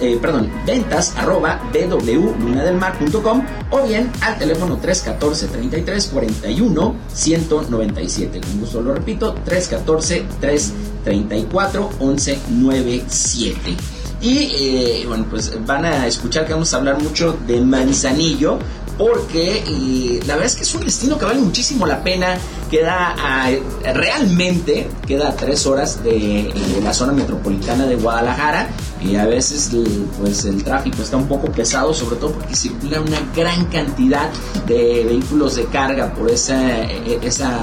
eh, 0.00 0.18
perdón, 0.20 0.50
ventas 0.66 1.14
arroba 1.16 1.60
bwlunadelmar.com 1.72 3.42
o 3.70 3.82
bien 3.84 4.12
al 4.20 4.38
teléfono 4.38 4.76
314 4.76 5.48
33 5.48 6.06
41 6.08 6.94
197. 7.14 8.40
Con 8.42 8.60
gusto 8.60 8.82
lo 8.82 8.94
repito, 8.94 9.34
314 9.44 10.26
334 10.40 11.90
1197. 12.00 13.95
Y 14.20 14.38
eh, 14.38 15.04
bueno, 15.06 15.26
pues 15.28 15.52
van 15.66 15.84
a 15.84 16.06
escuchar 16.06 16.46
que 16.46 16.52
vamos 16.52 16.72
a 16.72 16.78
hablar 16.78 17.02
mucho 17.02 17.38
de 17.46 17.60
Manzanillo, 17.60 18.58
porque 18.96 19.62
eh, 19.66 20.20
la 20.26 20.34
verdad 20.34 20.46
es 20.46 20.56
que 20.56 20.62
es 20.62 20.74
un 20.74 20.84
destino 20.84 21.18
que 21.18 21.26
vale 21.26 21.40
muchísimo 21.40 21.86
la 21.86 22.02
pena. 22.02 22.38
Queda 22.70 23.14
realmente 23.94 24.88
queda 25.06 25.28
a 25.28 25.36
tres 25.36 25.66
horas 25.66 26.02
de, 26.02 26.52
la 26.82 26.92
zona 26.92 27.12
metropolitana 27.12 27.86
de 27.86 27.94
Guadalajara 27.94 28.68
y 29.06 29.16
a 29.16 29.26
veces 29.26 29.70
pues 30.18 30.44
el 30.44 30.62
tráfico 30.62 31.02
está 31.02 31.16
un 31.16 31.28
poco 31.28 31.50
pesado, 31.50 31.94
sobre 31.94 32.16
todo 32.16 32.32
porque 32.32 32.54
circula 32.54 33.00
una 33.00 33.18
gran 33.34 33.66
cantidad 33.66 34.30
de 34.66 35.04
vehículos 35.04 35.56
de 35.56 35.66
carga 35.66 36.12
por 36.12 36.30
esa, 36.30 36.82
e, 36.82 37.18
esa 37.22 37.58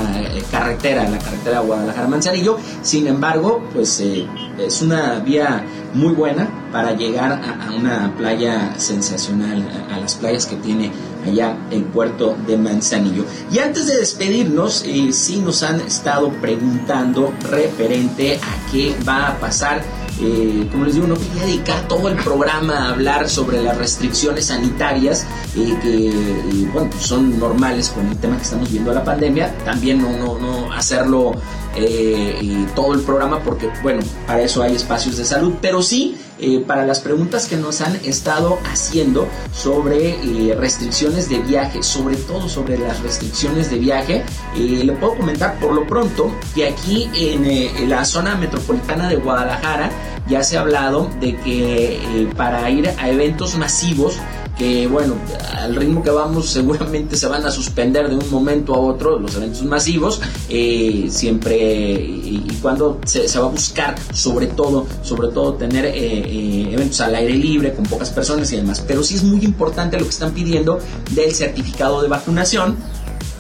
carretera, 0.51 1.09
la 1.09 1.19
carretera 1.19 1.61
Guadalajara-Manzanillo. 1.61 2.57
Sin 2.81 3.07
embargo, 3.07 3.63
pues 3.73 3.99
eh, 3.99 4.27
es 4.57 4.81
una 4.81 5.19
vía 5.19 5.65
muy 5.93 6.13
buena 6.13 6.62
para 6.73 6.93
llegar 6.93 7.31
a, 7.31 7.71
una 7.71 8.13
playa 8.17 8.73
sensacional, 8.77 9.63
a, 9.91 9.99
las 9.99 10.15
playas 10.15 10.47
que 10.47 10.55
tiene 10.57 10.91
allá 11.25 11.55
el 11.69 11.83
puerto 11.83 12.35
de 12.47 12.57
Manzanillo. 12.57 13.25
Y 13.51 13.59
antes 13.59 13.85
de 13.85 13.97
despedirnos, 13.97 14.83
eh, 14.85 15.13
sí 15.13 15.37
nos 15.37 15.61
han 15.61 15.79
estado 15.81 16.29
preguntando 16.41 17.31
referente 17.49 18.37
a 18.37 18.71
qué 18.71 18.95
va 19.07 19.27
a 19.29 19.39
pasar. 19.39 19.83
Eh, 20.19 20.67
como 20.71 20.85
les 20.85 20.95
digo, 20.95 21.07
no 21.07 21.15
quería 21.15 21.43
dedicar 21.45 21.87
todo 21.87 22.07
el 22.07 22.15
programa 22.15 22.87
a 22.87 22.89
hablar 22.89 23.29
sobre 23.29 23.61
las 23.61 23.77
restricciones 23.77 24.45
sanitarias 24.45 25.25
eh, 25.55 25.75
que 25.81 26.67
pues 26.71 26.87
son 26.99 27.39
normales 27.39 27.89
con 27.89 28.07
el 28.07 28.17
tema 28.17 28.37
que 28.37 28.43
estamos 28.43 28.71
viendo 28.71 28.89
de 28.89 28.95
la 28.95 29.03
pandemia. 29.03 29.55
También 29.63 30.01
no, 30.01 30.11
no, 30.17 30.39
no 30.39 30.73
hacerlo 30.73 31.33
eh, 31.75 32.65
todo 32.75 32.93
el 32.93 33.01
programa 33.01 33.39
porque, 33.39 33.69
bueno, 33.81 34.01
para 34.27 34.41
eso 34.41 34.61
hay 34.61 34.75
espacios 34.75 35.17
de 35.17 35.25
salud, 35.25 35.53
pero 35.61 35.81
sí 35.81 36.15
eh, 36.43 36.59
para 36.59 36.85
las 36.85 36.99
preguntas 36.99 37.47
que 37.47 37.55
nos 37.55 37.79
han 37.79 37.95
estado 38.03 38.59
haciendo 38.65 39.29
sobre 39.53 40.09
eh, 40.09 40.53
restricciones 40.55 41.29
de 41.29 41.39
viaje, 41.39 41.81
sobre 41.81 42.17
todo 42.17 42.49
sobre 42.49 42.77
las 42.77 43.01
restricciones 43.01 43.71
de 43.71 43.79
viaje, 43.79 44.25
le 44.57 44.91
puedo 44.91 45.15
comentar 45.15 45.57
por 45.59 45.73
lo 45.73 45.87
pronto 45.87 46.35
que 46.53 46.67
aquí 46.67 47.09
en 47.15 47.89
la 47.89 48.03
zona 48.03 48.35
metropolitana 48.35 49.07
de 49.07 49.15
Guadalajara 49.15 49.89
ya 50.27 50.43
se 50.43 50.57
ha 50.57 50.61
hablado 50.61 51.09
de 51.21 51.37
que 51.37 52.27
para 52.35 52.69
ir 52.69 52.89
a 52.89 53.09
eventos 53.09 53.57
masivos, 53.57 54.19
que 54.57 54.87
bueno, 54.87 55.15
al 55.57 55.75
ritmo 55.75 56.03
que 56.03 56.11
vamos 56.11 56.49
seguramente 56.49 57.17
se 57.17 57.27
van 57.27 57.45
a 57.45 57.51
suspender 57.51 58.09
de 58.09 58.15
un 58.15 58.29
momento 58.29 58.75
a 58.75 58.79
otro 58.79 59.19
los 59.19 59.35
eventos 59.35 59.63
masivos, 59.63 60.21
eh, 60.49 61.07
siempre 61.09 61.93
y, 61.93 62.59
cuando 62.61 62.99
se, 63.05 63.27
va 63.39 63.45
a 63.45 63.49
buscar 63.49 63.95
sobre 64.13 64.47
todo, 64.47 64.87
sobre 65.01 65.29
todo 65.29 65.55
tener 65.55 65.85
eh, 65.85 65.91
eh, 65.95 66.69
eventos 66.71 67.01
al 67.01 67.15
aire 67.15 67.33
libre 67.33 67.73
con 67.73 67.85
pocas 67.85 68.09
personas 68.11 68.51
y 68.53 68.57
demás. 68.57 68.81
Pero 68.87 69.03
sí 69.03 69.15
es 69.15 69.23
muy 69.23 69.43
importante 69.43 69.97
lo 69.97 70.03
que 70.03 70.11
están 70.11 70.31
pidiendo 70.31 70.79
del 71.11 71.33
certificado 71.33 72.01
de 72.01 72.07
vacunación 72.07 72.77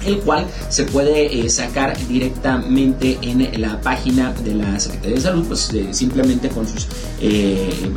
el 0.05 0.19
cual 0.19 0.47
se 0.69 0.83
puede 0.83 1.39
eh, 1.39 1.49
sacar 1.49 1.97
directamente 2.07 3.17
en 3.21 3.61
la 3.61 3.79
página 3.81 4.33
de 4.33 4.55
la 4.55 4.79
Secretaría 4.79 5.15
de 5.15 5.21
Salud, 5.21 5.45
pues 5.47 5.73
eh, 5.73 5.87
simplemente 5.91 6.49
con 6.49 6.67
sus 6.67 6.87
eh, 7.21 7.89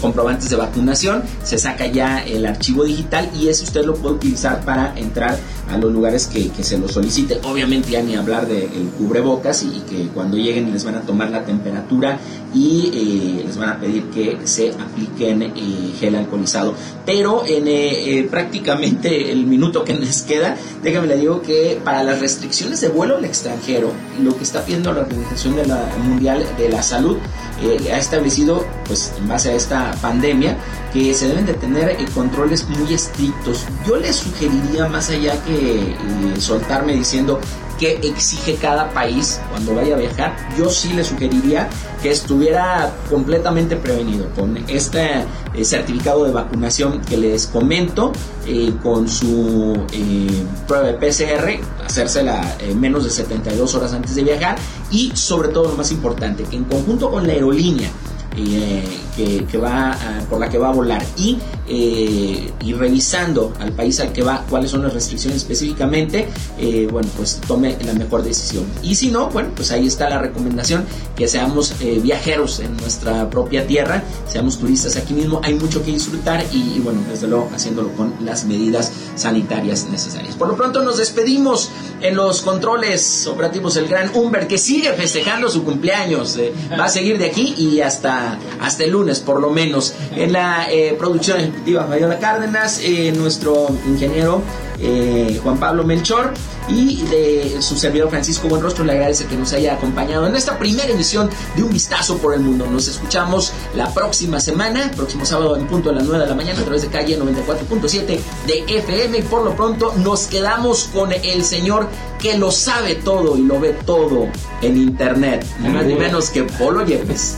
comprobantes 0.00 0.50
de 0.50 0.56
vacunación, 0.56 1.22
se 1.42 1.58
saca 1.58 1.86
ya 1.86 2.18
el 2.24 2.46
archivo 2.46 2.84
digital 2.84 3.30
y 3.38 3.48
ese 3.48 3.64
usted 3.64 3.84
lo 3.84 3.94
puede 3.94 4.16
utilizar 4.16 4.64
para 4.64 4.98
entrar 4.98 5.38
a 5.70 5.76
los 5.76 5.92
lugares 5.92 6.26
que, 6.26 6.50
se 6.62 6.78
lo 6.78 6.88
solicite. 6.88 7.40
Obviamente 7.44 7.90
ya 7.90 8.02
ni 8.02 8.16
hablar 8.16 8.46
del 8.46 8.68
cubrebocas 8.98 9.62
y, 9.62 9.82
que 9.88 10.08
cuando 10.08 10.36
lleguen 10.36 10.72
les 10.72 10.84
van 10.84 10.96
a 10.96 11.02
tomar 11.02 11.30
la 11.30 11.44
temperatura 11.44 12.18
y 12.54 13.42
les 13.44 13.56
van 13.58 13.70
a 13.70 13.80
pedir 13.80 14.04
que 14.04 14.38
se 14.44 14.70
apliquen 14.70 15.52
gel 15.98 16.16
alcoholizado. 16.16 16.74
Pero 17.04 17.42
en 17.46 18.28
prácticamente 18.28 19.30
el 19.30 19.46
minuto 19.46 19.84
que 19.84 19.94
nos 19.94 20.22
queda, 20.22 20.56
déjame 20.82 21.06
le 21.06 21.16
digo 21.16 21.42
que 21.42 21.80
para 21.84 22.02
las 22.02 22.20
restricciones 22.20 22.80
de 22.80 22.88
vuelo 22.88 23.16
al 23.16 23.24
extranjero, 23.24 23.92
lo 24.22 24.36
que 24.36 24.44
está 24.44 24.64
pidiendo 24.64 24.92
la 24.92 25.00
Organización 25.00 25.56
de 25.56 25.66
la 25.66 25.88
Mundial 26.04 26.44
de 26.56 26.68
la 26.68 26.82
Salud 26.82 27.18
eh, 27.62 27.92
ha 27.92 27.98
establecido, 27.98 28.64
pues 28.86 29.12
en 29.18 29.28
base 29.28 29.50
a 29.50 29.54
esta 29.54 29.92
pandemia, 30.00 30.56
que 30.92 31.12
se 31.12 31.28
deben 31.28 31.44
de 31.46 31.54
tener 31.54 31.90
eh, 31.90 32.06
controles 32.14 32.68
muy 32.68 32.94
estrictos. 32.94 33.64
Yo 33.86 33.96
les 33.96 34.16
sugeriría, 34.16 34.88
más 34.88 35.10
allá 35.10 35.42
que 35.44 35.80
eh, 35.80 35.96
soltarme 36.38 36.94
diciendo 36.94 37.40
que 37.78 38.00
exige 38.02 38.56
cada 38.56 38.90
país 38.92 39.40
cuando 39.50 39.74
vaya 39.74 39.94
a 39.94 39.98
viajar, 39.98 40.36
yo 40.58 40.68
sí 40.68 40.92
le 40.92 41.04
sugeriría 41.04 41.68
que 42.02 42.10
estuviera 42.10 42.92
completamente 43.08 43.76
prevenido 43.76 44.28
con 44.34 44.56
este 44.68 45.24
eh, 45.54 45.64
certificado 45.64 46.24
de 46.24 46.32
vacunación 46.32 47.00
que 47.00 47.16
les 47.16 47.46
comento, 47.46 48.12
eh, 48.46 48.72
con 48.82 49.08
su 49.08 49.76
eh, 49.92 50.44
prueba 50.66 50.86
de 50.86 50.94
PCR, 50.94 51.60
hacérsela 51.84 52.56
menos 52.76 53.04
de 53.04 53.10
72 53.10 53.74
horas 53.74 53.92
antes 53.92 54.14
de 54.14 54.22
viajar 54.22 54.56
y 54.90 55.12
sobre 55.14 55.48
todo 55.48 55.68
lo 55.68 55.76
más 55.76 55.90
importante, 55.90 56.44
que 56.44 56.56
en 56.56 56.64
conjunto 56.64 57.10
con 57.10 57.26
la 57.26 57.32
aerolínea, 57.32 57.90
eh, 58.38 59.46
que, 59.50 59.58
va 59.58 59.96
por 60.30 60.38
la 60.38 60.48
que 60.48 60.58
va 60.58 60.68
a 60.68 60.72
volar 60.72 61.04
y, 61.16 61.38
eh, 61.66 62.52
y 62.64 62.72
revisando 62.72 63.52
al 63.58 63.72
país 63.72 63.98
al 63.98 64.12
que 64.12 64.22
va 64.22 64.44
cuáles 64.48 64.70
son 64.70 64.82
las 64.82 64.94
restricciones 64.94 65.38
específicamente, 65.38 66.28
eh, 66.56 66.86
bueno, 66.90 67.08
pues 67.16 67.40
tome 67.46 67.76
la 67.84 67.94
mejor 67.94 68.22
decisión. 68.22 68.64
Y 68.82 68.94
si 68.94 69.10
no, 69.10 69.28
bueno, 69.30 69.50
pues 69.56 69.72
ahí 69.72 69.88
está 69.88 70.08
la 70.08 70.18
recomendación, 70.18 70.84
que 71.16 71.26
seamos 71.26 71.74
viajeros 72.02 72.60
en 72.60 72.76
nuestra 72.76 73.28
propia 73.28 73.66
tierra, 73.66 74.04
seamos 74.26 74.58
turistas 74.58 74.96
aquí 74.96 75.14
mismo, 75.14 75.40
hay 75.42 75.54
mucho 75.54 75.84
que 75.84 75.90
disfrutar 75.90 76.44
y, 76.52 76.78
bueno, 76.78 77.00
desde 77.10 77.26
luego 77.26 77.50
haciéndolo 77.52 77.92
con 77.94 78.14
las 78.24 78.44
medidas 78.44 78.92
sanitarias 79.16 79.88
necesarias. 79.90 80.36
Por 80.36 80.48
lo 80.48 80.56
pronto 80.56 80.82
nos 80.82 80.98
despedimos 80.98 81.70
en 82.00 82.16
los 82.16 82.42
controles 82.42 83.26
operativos 83.26 83.76
el 83.76 83.88
gran 83.88 84.10
Humber 84.14 84.46
que 84.46 84.58
sigue 84.58 84.92
festejando 84.92 85.48
su 85.48 85.64
cumpleaños, 85.64 86.38
va 86.78 86.84
a 86.84 86.88
seguir 86.88 87.18
de 87.18 87.26
aquí 87.26 87.54
y 87.56 87.80
hasta 87.80 88.38
hasta, 88.60 88.84
el 88.84 88.90
lunes 88.90 89.20
por 89.20 89.40
lo 89.40 89.50
menos. 89.50 89.94
En 90.14 90.32
la 90.32 90.70
eh, 90.70 90.94
producción 90.98 91.40
ejecutiva 91.40 91.84
Fabiola 91.84 92.18
Cárdenas, 92.18 92.80
eh, 92.82 93.12
nuestro 93.16 93.68
ingeniero 93.86 94.42
eh, 94.80 95.40
Juan 95.42 95.58
Pablo 95.58 95.84
Melchor 95.84 96.32
y 96.68 97.02
de 97.04 97.56
su 97.60 97.76
servidor 97.76 98.10
Francisco 98.10 98.48
Buenrostro 98.48 98.84
le 98.84 98.92
agradece 98.92 99.26
que 99.26 99.36
nos 99.36 99.52
haya 99.52 99.74
acompañado 99.74 100.26
en 100.26 100.36
esta 100.36 100.58
primera 100.58 100.88
emisión 100.88 101.30
de 101.56 101.62
Un 101.62 101.72
Vistazo 101.72 102.18
por 102.18 102.34
el 102.34 102.40
Mundo. 102.40 102.66
Nos 102.66 102.88
escuchamos 102.88 103.52
la 103.74 103.92
próxima 103.92 104.40
semana, 104.40 104.90
próximo 104.94 105.24
sábado 105.24 105.56
en 105.56 105.66
punto 105.66 105.90
de 105.90 105.96
las 105.96 106.04
9 106.04 106.24
de 106.24 106.30
la 106.30 106.36
mañana 106.36 106.60
a 106.60 106.62
través 106.62 106.82
de 106.82 106.88
calle 106.88 107.18
94.7 107.18 108.18
de 108.46 108.64
FM 108.68 109.18
y 109.18 109.22
por 109.22 109.42
lo 109.42 109.56
pronto 109.56 109.94
nos 109.96 110.26
quedamos 110.26 110.88
con 110.92 111.12
el 111.12 111.44
señor 111.44 111.88
que 112.18 112.36
lo 112.36 112.50
sabe 112.50 112.96
todo 112.96 113.36
y 113.36 113.42
lo 113.42 113.60
ve 113.60 113.72
todo 113.86 114.28
en 114.62 114.76
internet, 114.76 115.46
ni 115.60 115.68
más 115.68 115.84
ni 115.84 115.94
menos 115.94 116.30
que 116.30 116.44
Polo 116.44 116.84
Yepes. 116.84 117.36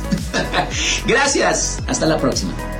Gracias, 1.07 1.78
hasta 1.86 2.07
la 2.07 2.18
próxima. 2.18 2.80